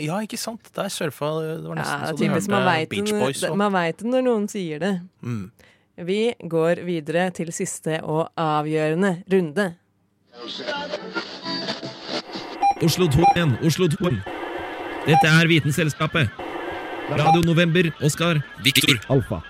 ja, 0.02 0.18
ikke 0.26 0.40
sant. 0.42 0.72
Der 0.74 0.90
surfa 0.92 1.30
Det 1.38 1.68
var 1.70 1.78
nesten 1.78 2.02
det 2.02 2.10
er 2.10 2.12
så 2.12 2.18
du 2.18 2.24
typisk. 2.26 2.50
Man 2.52 2.62
hørte 2.66 2.74
veit 2.74 2.90
Beach 2.90 3.14
Boys. 3.14 3.42
og- 3.48 3.56
man 3.56 3.72
vet 3.78 3.96
det 4.02 4.06
når 4.12 4.26
noen 4.26 4.48
sier 4.50 4.78
det. 4.82 4.94
Mm. 5.22 5.50
Vi 6.10 6.20
går 6.50 6.84
videre 6.84 7.30
til 7.30 7.46
siste 7.54 8.02
og 8.02 8.28
avgjørende 8.36 9.22
runde. 9.32 9.74
Oslo 12.82 13.06
2 13.10 13.24
igjen, 13.34 13.56
Oslo 13.66 13.88
2 13.90 14.08
igjen. 14.10 14.20
Dette 15.06 15.30
er 15.30 15.48
Vitenselskapet. 15.50 16.30
Radio 17.10 17.40
November, 17.46 17.88
Oskar, 18.04 18.40
Viktor, 18.62 18.98
Alfa. 19.10 19.40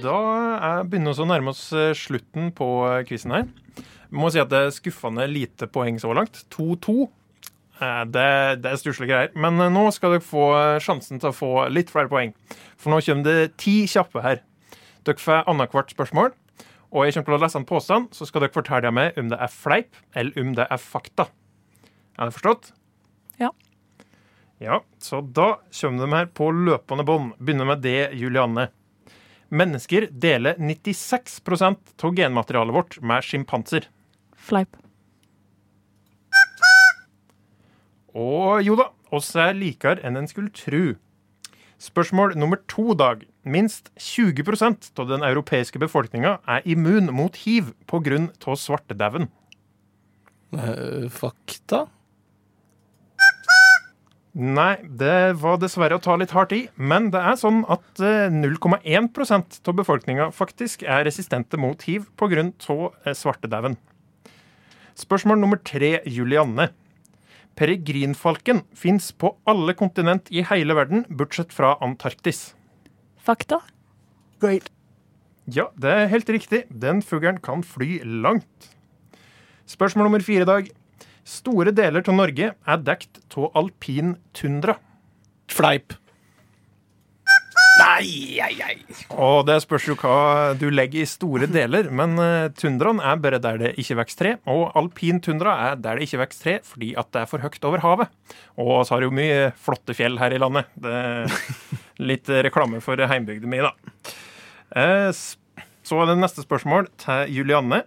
Da 0.00 0.16
er 0.62 0.86
begynner 0.86 1.16
vi 1.16 1.24
å 1.24 1.28
nærme 1.28 1.50
oss 1.52 1.64
eh, 1.74 1.90
slutten 1.98 2.52
på 2.54 2.68
eh, 2.86 3.00
quizen 3.08 3.34
her. 3.34 3.46
Vi 4.12 4.20
må 4.22 4.30
si 4.30 4.38
at 4.40 4.52
det 4.52 4.60
er 4.68 4.74
skuffende 4.76 5.26
lite 5.28 5.66
poeng 5.72 5.98
så 6.00 6.14
langt. 6.14 6.44
2-2. 6.54 6.96
Eh, 7.82 8.02
Det, 8.14 8.28
det 8.62 8.70
er 8.72 8.80
stusslige 8.80 9.10
greier. 9.10 9.32
Men 9.34 9.58
nå 9.74 9.86
skal 9.92 10.14
dere 10.16 10.24
få 10.24 10.46
sjansen 10.84 11.18
til 11.20 11.32
å 11.32 11.36
få 11.36 11.52
litt 11.74 11.90
flere 11.92 12.12
poeng. 12.12 12.32
For 12.78 12.94
nå 12.94 13.02
kommer 13.02 13.26
det 13.26 13.56
ti 13.60 13.82
kjappe 13.90 14.22
her. 14.24 14.44
Dere 15.04 15.20
får 15.22 15.44
annethvert 15.50 15.92
spørsmål. 15.96 16.32
Og 16.92 17.04
jeg 17.04 17.16
kommer 17.16 17.32
til 17.32 17.36
å 17.38 17.42
lese 17.42 17.60
en 17.60 17.68
påstand, 17.68 18.08
så 18.14 18.26
skal 18.28 18.44
dere 18.44 18.54
fortelle 18.54 18.92
meg 18.94 19.18
om 19.20 19.30
det 19.32 19.38
er 19.42 19.52
fleip 19.52 19.98
eller 20.14 20.42
om 20.42 20.54
det 20.56 20.66
er 20.70 20.82
fakta. 20.82 21.28
Er 22.16 22.28
det 22.28 22.36
forstått? 22.36 22.70
Ja. 23.42 23.50
Ja, 24.62 24.80
så 25.02 25.20
da 25.20 25.58
kommer 25.80 26.06
de 26.06 26.16
her 26.16 26.30
på 26.32 26.48
løpende 26.54 27.04
bånd. 27.04 27.34
Begynner 27.38 27.68
med 27.68 27.84
det, 27.84 28.12
Julianne. 28.16 28.70
Mennesker 29.52 30.08
deler 30.10 30.56
96% 30.58 32.02
av 32.02 32.16
genmaterialet 32.16 32.74
vårt 32.74 32.98
med 33.04 33.22
sjimpanser. 33.22 33.86
Fleip. 34.34 34.78
Og 38.16 38.62
jo 38.64 38.78
da, 38.80 38.88
oss 39.12 39.34
er 39.36 39.52
likere 39.54 40.00
enn 40.06 40.16
en 40.16 40.28
skulle 40.30 40.54
tru. 40.56 40.96
Spørsmål 41.82 42.32
nummer 42.40 42.62
to, 42.70 42.94
Dag. 42.96 43.26
Minst 43.46 43.92
20% 44.02 44.90
av 44.98 45.06
den 45.06 45.22
europeiske 45.22 45.78
befolkninga 45.78 46.40
er 46.50 46.64
immun 46.66 47.12
mot 47.14 47.36
hiv 47.44 47.70
pga. 47.86 48.26
svartedauden. 48.58 49.28
Eh, 50.52 51.06
fakta? 51.10 51.86
Nei, 54.36 54.76
det 54.84 55.38
var 55.40 55.56
dessverre 55.62 55.96
å 55.96 56.02
ta 56.02 56.16
litt 56.18 56.34
hardt 56.36 56.52
i. 56.52 56.66
Men 56.76 57.08
det 57.14 57.22
er 57.22 57.38
sånn 57.40 57.62
at 57.72 58.02
eh, 58.02 58.26
0,1% 58.34 59.62
av 59.62 59.78
befolkninga 59.78 60.28
faktisk 60.34 60.82
er 60.82 61.06
resistente 61.06 61.56
mot 61.56 61.80
hiv 61.86 62.10
pga. 62.18 62.50
eh, 63.06 63.14
svartedauden. 63.14 63.78
Spørsmål 64.96 65.38
nummer 65.38 65.62
tre, 65.62 66.00
Julianne. 66.04 66.70
Peregrinfalken 67.56 68.64
fins 68.74 69.12
på 69.12 69.36
alle 69.46 69.72
kontinent 69.72 70.28
i 70.34 70.42
hele 70.44 70.74
verden, 70.74 71.06
bortsett 71.08 71.52
fra 71.52 71.76
Antarktis. 71.80 72.56
Fakta. 73.26 73.58
Ja, 75.50 75.68
det 75.78 75.90
er 75.90 76.10
helt 76.10 76.28
riktig. 76.30 76.64
Den 76.70 77.02
fuglen 77.02 77.40
kan 77.42 77.64
fly 77.66 78.00
langt. 78.04 78.70
Spørsmål 79.66 80.06
nummer 80.06 80.22
fire, 80.22 80.46
i 80.46 80.48
Dag. 80.48 80.68
Store 81.26 81.72
deler 81.74 82.06
av 82.06 82.14
Norge 82.14 82.52
er 82.54 82.82
dekt 82.86 83.18
av 83.34 83.48
alpin 83.58 84.14
tundra. 84.36 84.76
Fleip. 85.50 85.96
Nei, 87.76 88.38
ei, 88.40 88.54
ei. 88.64 88.76
Og 89.20 89.42
det 89.48 89.58
spørs 89.60 89.84
jo 89.90 89.94
hva 90.00 90.54
du 90.56 90.64
legger 90.72 91.02
i 91.02 91.08
store 91.08 91.44
deler, 91.50 91.90
men 91.92 92.14
eh, 92.22 92.46
tundraen 92.56 93.02
er 93.04 93.18
bare 93.20 93.40
der 93.42 93.58
det 93.60 93.72
ikke 93.82 93.98
vokser 93.98 94.20
tre. 94.22 94.32
Og 94.48 94.70
alpin 94.80 95.20
tundra 95.24 95.56
er 95.66 95.76
der 95.84 95.98
det 96.00 96.06
ikke 96.08 96.22
vokser 96.22 96.42
tre 96.46 96.54
fordi 96.64 96.94
at 96.96 97.10
det 97.12 97.24
er 97.24 97.28
for 97.28 97.44
høyt 97.44 97.66
over 97.68 97.84
havet. 97.84 98.14
Og 98.56 98.78
så 98.88 98.96
har 98.96 99.04
jo 99.04 99.12
mye 99.12 99.50
flotte 99.60 99.96
fjell 99.98 100.16
her 100.22 100.32
i 100.32 100.40
landet. 100.40 100.70
Det 100.80 100.94
er 101.02 101.36
litt 102.12 102.32
reklame 102.48 102.80
for 102.84 102.96
heimbygda 103.12 103.50
mi, 103.52 103.60
da. 103.64 103.74
Eh, 104.76 105.10
Så 105.86 106.00
er 106.02 106.08
det 106.10 106.16
neste 106.18 106.42
spørsmål 106.42 106.88
til 106.98 107.28
Julianne. 107.36 107.84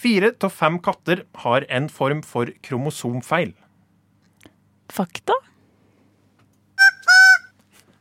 Fire 0.00 0.30
av 0.40 0.54
fem 0.54 0.78
katter 0.80 1.26
har 1.42 1.66
en 1.68 1.90
form 1.92 2.22
for 2.24 2.48
kromosomfeil. 2.64 3.50
Fakta? 4.90 5.34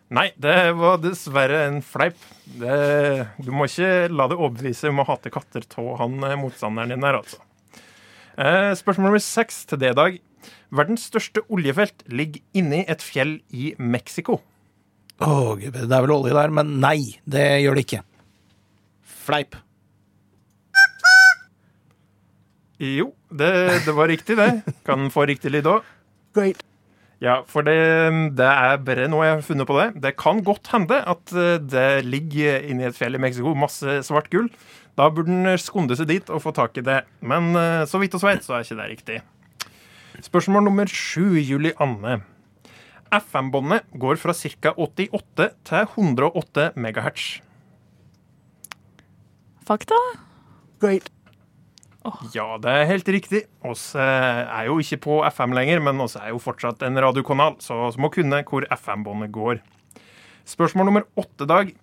Nei, 0.10 0.32
det 0.41 0.56
var 0.74 0.98
dessverre 1.04 1.60
en 1.67 1.84
fleip. 1.86 2.17
Det, 2.58 2.78
du 3.45 3.52
må 3.54 3.67
ikke 3.69 4.08
la 4.10 4.26
deg 4.32 4.39
overbevise 4.41 4.89
om 4.89 5.04
å 5.04 5.06
hate 5.06 5.30
katter 5.34 5.67
av 5.78 5.89
han 6.02 6.15
eh, 6.26 6.38
motstanderen 6.39 6.95
din 6.95 7.06
der, 7.06 7.19
altså. 7.19 7.38
Eh, 8.39 8.72
spørsmål 8.80 9.12
nummer 9.12 9.22
seks 9.22 9.62
til 9.69 9.82
det, 9.84 9.93
Dag. 10.00 10.17
Verdens 10.74 11.06
største 11.10 11.43
oljefelt 11.54 12.02
ligger 12.10 12.41
inni 12.58 12.82
et 12.89 13.06
fjell 13.06 13.38
i 13.54 13.74
Mexico. 13.78 14.39
Å, 15.19 15.30
gud, 15.60 15.76
det 15.78 15.86
er 15.86 16.06
vel 16.06 16.15
olje 16.15 16.34
der, 16.38 16.54
men 16.58 16.78
nei, 16.82 17.19
det 17.30 17.45
gjør 17.65 17.78
det 17.78 17.86
ikke. 17.86 18.02
Fleip. 19.28 19.60
Jo, 22.80 23.12
det, 23.30 23.52
det 23.86 23.93
var 23.93 24.10
riktig, 24.10 24.39
det. 24.39 24.50
Kan 24.88 25.12
få 25.13 25.28
riktig 25.30 25.52
lyd 25.54 25.69
òg. 25.69 25.86
Great. 26.34 26.65
Ja, 27.20 27.42
for 27.52 27.68
det, 27.68 27.76
det 28.40 28.48
er 28.48 28.78
bare 28.88 29.10
noe 29.12 29.26
jeg 29.28 29.36
har 29.36 29.44
funnet 29.44 29.68
på 29.68 29.76
det. 29.76 29.88
Det 30.06 30.14
kan 30.20 30.40
godt 30.46 30.70
hende 30.72 31.02
at 31.04 31.34
eh, 31.36 31.58
det 31.60 32.06
ligger 32.08 32.64
inni 32.72 32.88
et 32.88 32.96
fjell 32.96 33.18
i 33.18 33.22
Mexico 33.22 33.52
masse 33.60 33.98
svart 34.08 34.30
gull. 34.32 34.48
Da 34.96 35.10
burde 35.12 35.36
en 35.36 35.60
skunde 35.60 35.98
seg 36.00 36.08
dit 36.12 36.32
og 36.32 36.42
få 36.46 36.54
tak 36.56 36.80
i 36.80 36.86
det. 36.86 37.02
Men 37.20 37.52
eh, 37.60 37.84
så 37.92 38.00
vidt 38.00 38.16
oss 38.16 38.24
vet, 38.24 38.46
så 38.46 38.56
er 38.56 38.64
ikke 38.64 38.80
det 38.80 38.90
riktig. 38.94 39.20
Spørsmål 40.24 40.64
nummer 40.68 40.88
sju, 40.92 41.36
Julianne. 41.44 42.22
FM-båndet 43.12 43.88
går 44.00 44.20
fra 44.22 44.36
ca. 44.36 44.74
88 44.78 45.52
til 45.68 45.94
108 46.00 46.72
megahertz. 46.80 47.40
Fakta? 49.68 50.00
Great. 50.80 51.12
Ja, 52.34 52.46
det 52.62 52.72
er 52.72 52.88
helt 52.88 53.10
riktig. 53.12 53.42
Oss 53.68 53.92
er 54.00 54.70
jo 54.70 54.78
ikke 54.80 55.02
på 55.04 55.18
FM 55.28 55.56
lenger, 55.58 55.82
men 55.84 56.00
oss 56.04 56.16
er 56.20 56.30
jo 56.32 56.40
fortsatt 56.42 56.86
en 56.88 57.00
radiokanal, 57.04 57.58
så 57.64 57.90
vi 57.92 58.04
må 58.06 58.12
kunne 58.14 58.40
hvor 58.48 58.66
FM-båndet 58.72 59.34
går. 59.36 59.60
Spørsmål 60.50 60.88
nummer 60.90 61.10
åtte, 61.20 61.46
Dag. 61.50 61.74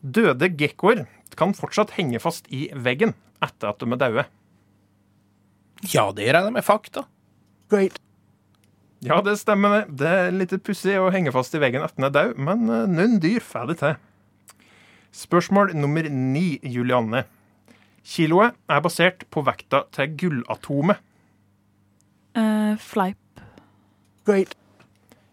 Døde 0.00 0.48
gekkoer 0.56 1.04
kan 1.36 1.52
fortsatt 1.56 1.96
henge 1.98 2.20
fast 2.22 2.46
i 2.52 2.68
veggen 2.72 3.12
etter 3.44 3.72
at 3.72 3.80
de 3.82 3.88
er 3.90 4.00
døde. 4.00 4.24
Ja, 5.90 6.10
det 6.12 6.28
regner 6.28 6.50
jeg 6.50 6.56
med 6.58 6.66
fakta. 6.66 7.04
Great. 7.72 7.98
Ja, 9.00 9.20
det 9.24 9.38
stemmer 9.40 9.78
det. 9.78 9.82
Det 10.02 10.08
er 10.12 10.34
litt 10.36 10.52
pussig 10.64 10.98
å 11.00 11.08
henge 11.12 11.32
fast 11.32 11.54
i 11.56 11.60
veggen 11.62 11.84
etter 11.84 11.96
den 11.96 12.08
er 12.10 12.16
død, 12.16 12.40
men 12.40 12.66
eh, 12.68 12.88
noen 12.90 13.20
dyr 13.22 13.44
får 13.44 13.70
det 13.70 13.78
til. 13.80 13.94
Spørsmål 15.16 15.72
nummer 15.74 16.06
ni, 16.12 16.60
Julianne. 16.62 17.24
Kiloet 18.06 18.56
er 18.70 18.80
basert 18.84 19.26
på 19.30 19.42
vekta 19.46 19.84
til 19.94 20.14
gullatomet. 20.18 20.98
Eh, 22.38 22.76
fleip. 22.80 23.42
Great. 24.26 24.54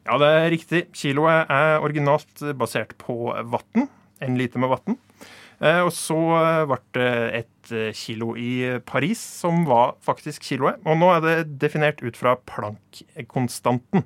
Ja, 0.07 0.17
det 0.21 0.27
er 0.27 0.49
riktig. 0.53 0.81
Kiloet 0.95 1.49
er 1.51 1.79
originalt 1.83 2.43
basert 2.57 2.95
på 3.01 3.15
vann. 3.51 3.87
En 4.23 4.37
liter 4.39 4.59
med 4.59 4.69
vann. 4.71 4.97
Eh, 5.61 5.81
Og 5.83 5.91
så 5.91 6.17
ble 6.69 6.77
det 6.93 7.09
et 7.43 7.71
kilo 7.97 8.35
i 8.39 8.79
Paris, 8.85 9.19
som 9.19 9.65
var 9.67 9.95
faktisk 10.01 10.41
kiloet. 10.47 10.79
Og 10.85 10.97
nå 10.97 11.09
er 11.17 11.21
det 11.25 11.59
definert 11.59 12.01
ut 12.03 12.15
fra 12.17 12.35
Planck-konstanten. 12.37 14.05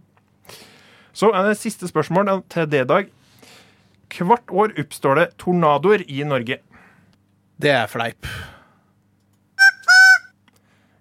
Så 1.13 1.31
er 1.35 1.43
det 1.49 1.57
siste 1.59 1.87
spørsmål 1.91 2.43
til 2.49 2.65
D-dag. 2.71 3.09
Hvert 4.11 4.51
år 4.51 4.73
oppstår 4.79 5.15
det 5.19 5.27
tornadoer 5.39 6.03
i 6.07 6.23
Norge. 6.27 6.57
Det 7.61 7.69
er 7.71 7.87
fleip. 7.87 8.25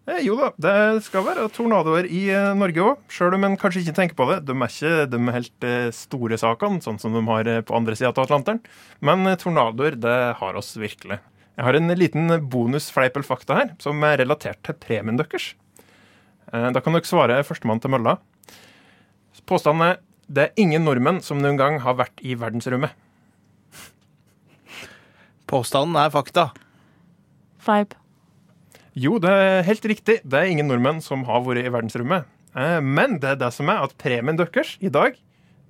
Eh, 0.09 0.23
jo 0.25 0.35
da, 0.39 0.49
det 0.59 1.03
skal 1.07 1.27
være 1.27 1.49
tornadoer 1.55 2.07
i 2.09 2.23
eh, 2.33 2.51
Norge 2.57 2.83
òg, 2.83 3.03
sjøl 3.13 3.37
om 3.37 3.45
en 3.47 3.57
kanskje 3.61 3.83
ikke 3.85 3.97
tenker 3.99 4.17
på 4.19 4.27
det. 4.31 4.39
De 4.49 4.55
er 4.57 4.73
ikke 4.73 5.09
de 5.13 5.21
helt 5.37 5.67
eh, 5.69 5.91
store 5.95 6.39
sakene, 6.41 6.81
sånn 6.85 6.99
som 7.03 7.15
de 7.15 7.23
har 7.29 7.51
eh, 7.51 7.61
på 7.67 7.77
andre 7.77 7.95
sida 7.99 8.11
av 8.15 8.25
Atlanteren. 8.25 8.63
Men 9.05 9.27
eh, 9.29 9.37
tornadoer, 9.41 9.99
det 10.01 10.17
har 10.41 10.59
oss 10.59 10.73
virkelig. 10.81 11.21
Jeg 11.59 11.67
har 11.67 11.77
en 11.77 11.93
liten 11.99 12.33
bonus 12.49 12.89
fleip 12.95 13.19
eller 13.19 13.29
fakta 13.29 13.59
her, 13.59 13.75
som 13.83 14.01
er 14.09 14.17
relatert 14.23 14.63
til 14.65 14.79
premien 14.81 15.21
deres. 15.21 15.53
Eh, 16.51 16.71
Da 16.73 16.81
kan 16.81 16.97
dere 16.97 17.07
svare 17.07 17.43
førstemann 17.47 17.83
til 17.85 17.93
mølla. 17.93 18.17
Påstanden 19.51 19.87
er 19.93 20.01
det 20.31 20.43
er 20.45 20.61
ingen 20.63 20.85
nordmenn 20.87 21.17
som 21.27 21.41
noen 21.43 21.57
gang 21.59 21.81
har 21.83 21.97
vært 21.99 22.21
i 22.23 22.37
verdensrommet. 22.39 22.93
Påstanden 25.51 25.97
er 25.99 26.13
fakta. 26.15 26.45
Fleip. 27.59 27.97
Jo, 28.99 29.19
det 29.23 29.31
er 29.31 29.65
helt 29.69 29.85
riktig. 29.87 30.19
Det 30.27 30.39
er 30.39 30.51
ingen 30.51 30.67
nordmenn 30.71 31.01
som 31.05 31.23
har 31.29 31.45
vært 31.47 31.65
i 31.67 31.71
verdensrommet. 31.73 32.27
Eh, 32.57 32.81
Men 32.83 33.19
det 33.23 33.35
er 33.37 33.41
det 33.45 33.53
som 33.55 33.69
er 33.71 33.85
at 33.85 33.97
premien 33.99 34.37
deres 34.39 34.77
i 34.81 34.91
dag, 34.91 35.15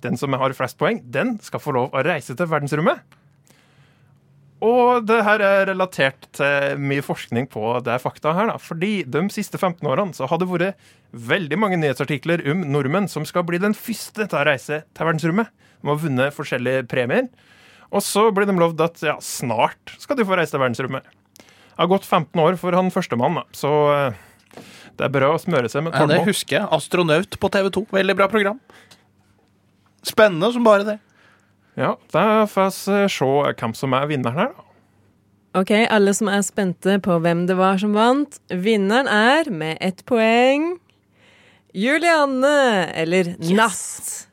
den 0.01 0.17
som 0.17 0.33
har 0.33 0.53
flest 0.57 0.79
poeng, 0.79 1.01
den 1.05 1.37
skal 1.39 1.61
få 1.61 1.73
lov 1.75 1.91
å 1.93 2.01
reise 2.03 2.33
til 2.35 2.49
verdensrommet. 2.49 3.01
Og 4.61 5.05
det 5.09 5.23
her 5.25 5.41
er 5.41 5.63
relatert 5.71 6.27
til 6.37 6.77
mye 6.77 7.01
forskning 7.01 7.47
på 7.49 7.79
det 7.85 7.95
fakta 8.01 8.33
her, 8.37 8.51
da. 8.51 8.57
Fordi 8.61 9.03
de 9.09 9.23
siste 9.33 9.57
15 9.57 9.81
årene 9.89 10.13
så 10.13 10.27
har 10.29 10.37
det 10.37 10.49
vært 10.49 10.83
veldig 11.11 11.57
mange 11.57 11.79
nyhetsartikler 11.81 12.43
om 12.51 12.61
nordmenn 12.69 13.09
som 13.09 13.25
skal 13.25 13.45
bli 13.47 13.57
den 13.61 13.73
første 13.73 14.27
til 14.27 14.37
å 14.37 14.45
reise 14.45 14.83
til 14.85 15.07
verdensrommet. 15.09 15.49
De 15.81 15.89
har 15.89 15.97
vunnet 16.03 16.35
forskjellige 16.37 16.85
premier. 16.89 17.29
Og 17.91 18.05
så 18.05 18.27
blir 18.33 18.45
de 18.47 18.53
lovd 18.53 18.85
at 18.85 19.01
ja, 19.01 19.17
snart 19.17 19.95
skal 19.99 20.17
de 20.19 20.27
få 20.29 20.37
reise 20.37 20.53
til 20.53 20.61
verdensrommet. 20.61 21.09
Har 21.81 21.89
gått 21.89 22.05
15 22.05 22.37
år 22.43 22.57
for 22.61 22.77
han 22.77 22.91
førstemann. 22.93 23.41
Så 23.57 23.69
eh, 23.95 24.19
det 24.99 25.07
er 25.07 25.13
bra 25.13 25.31
å 25.33 25.39
smøre 25.41 25.69
seg 25.71 25.87
med 25.87 25.95
tålmodighet. 25.95 26.27
det 26.27 26.29
husker 26.29 26.59
jeg. 26.59 26.67
Astronaut 26.77 27.37
på 27.41 27.49
TV 27.53 27.71
2. 27.73 27.87
Veldig 27.95 28.15
bra 28.19 28.27
program. 28.29 28.59
Spennende 30.05 30.51
som 30.53 30.65
bare 30.65 30.85
det. 30.85 30.97
Ja, 31.79 31.95
da 32.13 32.45
får 32.51 32.69
vi 32.69 33.07
se 33.09 33.31
hvem 33.57 33.73
som 33.77 33.95
er 33.95 34.09
vinneren 34.11 34.37
her, 34.37 34.51
da. 34.53 34.67
Ok, 35.61 35.71
alle 35.91 36.13
som 36.15 36.29
er 36.31 36.43
spente 36.47 36.95
på 37.03 37.17
hvem 37.23 37.43
det 37.49 37.57
var 37.59 37.79
som 37.81 37.95
vant. 37.95 38.37
Vinneren 38.47 39.09
er, 39.11 39.49
med 39.51 39.81
ett 39.83 40.05
poeng, 40.07 40.77
Julianne, 41.75 42.87
eller 42.95 43.33
Natt, 43.55 44.29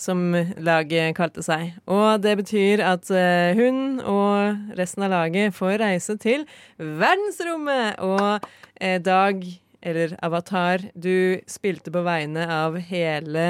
som 0.00 0.32
laget 0.60 1.16
kalte 1.18 1.44
seg. 1.44 1.74
Og 1.90 2.22
det 2.24 2.36
betyr 2.40 2.82
at 2.84 3.10
eh, 3.12 3.56
hun 3.58 4.00
og 4.00 4.76
resten 4.78 5.04
av 5.06 5.12
laget 5.14 5.56
får 5.56 5.78
reise 5.82 6.16
til 6.20 6.46
verdensrommet. 6.78 8.00
Og 8.00 8.46
eh, 8.80 8.96
Dag, 9.04 9.44
eller 9.82 10.16
Avatar, 10.24 10.86
du 10.94 11.40
spilte 11.50 11.92
på 11.92 12.04
vegne 12.06 12.46
av 12.48 12.80
hele 12.90 13.46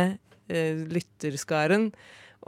eh, 0.51 0.83
lytterskaren. 0.91 1.91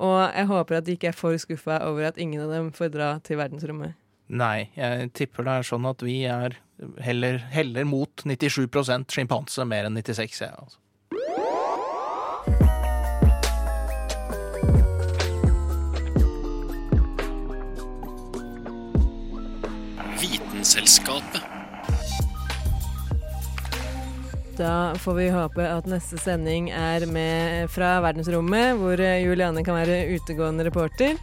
Og 0.02 0.18
jeg 0.32 0.48
håper 0.50 0.78
at 0.78 0.88
de 0.88 0.96
ikke 0.96 1.12
er 1.12 1.16
for 1.16 1.38
skuffa 1.38 1.82
over 1.86 2.10
at 2.10 2.20
ingen 2.20 2.42
av 2.42 2.52
dem 2.54 2.72
får 2.74 2.94
dra 2.94 3.14
til 3.24 3.38
verdensrommet. 3.38 3.98
Nei, 4.32 4.70
jeg 4.78 5.10
tipper 5.18 5.44
det 5.44 5.58
er 5.58 5.66
sånn 5.68 5.86
at 5.90 6.02
vi 6.02 6.22
er 6.24 6.56
heller, 7.04 7.42
heller 7.52 7.84
mot 7.86 8.24
97% 8.24 9.12
sjimpanse 9.12 9.66
mer 9.68 9.86
enn 9.86 9.98
96. 9.98 10.40
Jeg, 10.40 10.54
altså. 10.56 10.81
Vitenselskapet. 20.72 21.42
Da 24.56 24.94
får 24.98 25.14
vi 25.14 25.28
håpe 25.28 25.64
at 25.68 25.88
neste 25.90 26.16
sending 26.20 26.70
er 26.72 27.04
med 27.12 27.68
fra 27.72 27.98
verdensrommet, 28.00 28.78
hvor 28.80 29.00
eh, 29.00 29.20
Juliane 29.20 29.64
kan 29.64 29.76
være 29.76 30.06
utegående 30.14 30.64
reporter. 30.64 31.20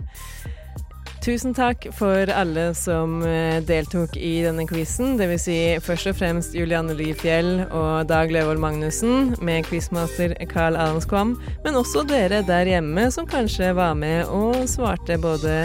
Tusen 1.26 1.56
takk 1.58 1.88
for 1.98 2.30
alle 2.30 2.68
som 2.78 3.24
eh, 3.26 3.58
deltok 3.66 4.20
i 4.22 4.44
denne 4.46 4.68
quizen. 4.70 5.18
Dvs. 5.18 5.48
Si 5.48 5.58
først 5.82 6.12
og 6.12 6.20
fremst 6.22 6.54
Julianne 6.58 6.94
Lyfjell 6.98 7.66
og 7.70 8.06
Dag 8.12 8.30
Løvold 8.34 8.62
Magnussen 8.62 9.34
med 9.42 9.66
quizmaster 9.66 10.38
Carl 10.54 10.78
Adamskvam, 10.78 11.40
men 11.66 11.82
også 11.82 12.06
dere 12.06 12.44
der 12.46 12.70
hjemme 12.70 13.10
som 13.10 13.26
kanskje 13.30 13.74
var 13.78 13.98
med 13.98 14.30
og 14.30 14.62
svarte 14.70 15.18
både 15.18 15.64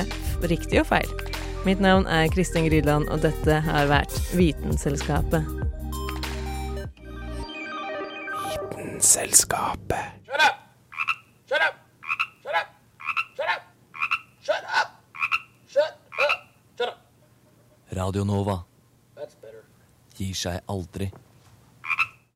riktig 0.48 0.80
og 0.80 0.92
feil. 0.94 1.23
Mitt 1.64 1.80
navn 1.80 2.04
er 2.06 2.28
Kristin 2.28 2.66
Grydland, 2.68 3.08
og 3.08 3.22
dette 3.24 3.54
har 3.64 3.86
vært 3.88 4.12
Vitenselskapet. 4.36 5.46
Vitenselskapet. 8.44 10.20
Shut 10.28 10.44
up! 10.44 10.58
Shut 11.48 11.64
up! 11.64 11.78
Shut 12.44 12.58
up! 12.60 12.68
Shut 13.32 13.48
up! 13.48 13.64
Shut 14.44 14.68
up! 14.76 14.92
Shut 15.72 15.88
up! 16.20 16.44
Shut 16.76 16.88
up! 16.92 17.00
Radio 17.96 18.28
Nova 18.28 18.60
gir 20.14 20.36
seg 20.36 20.60
aldri. 20.68 21.08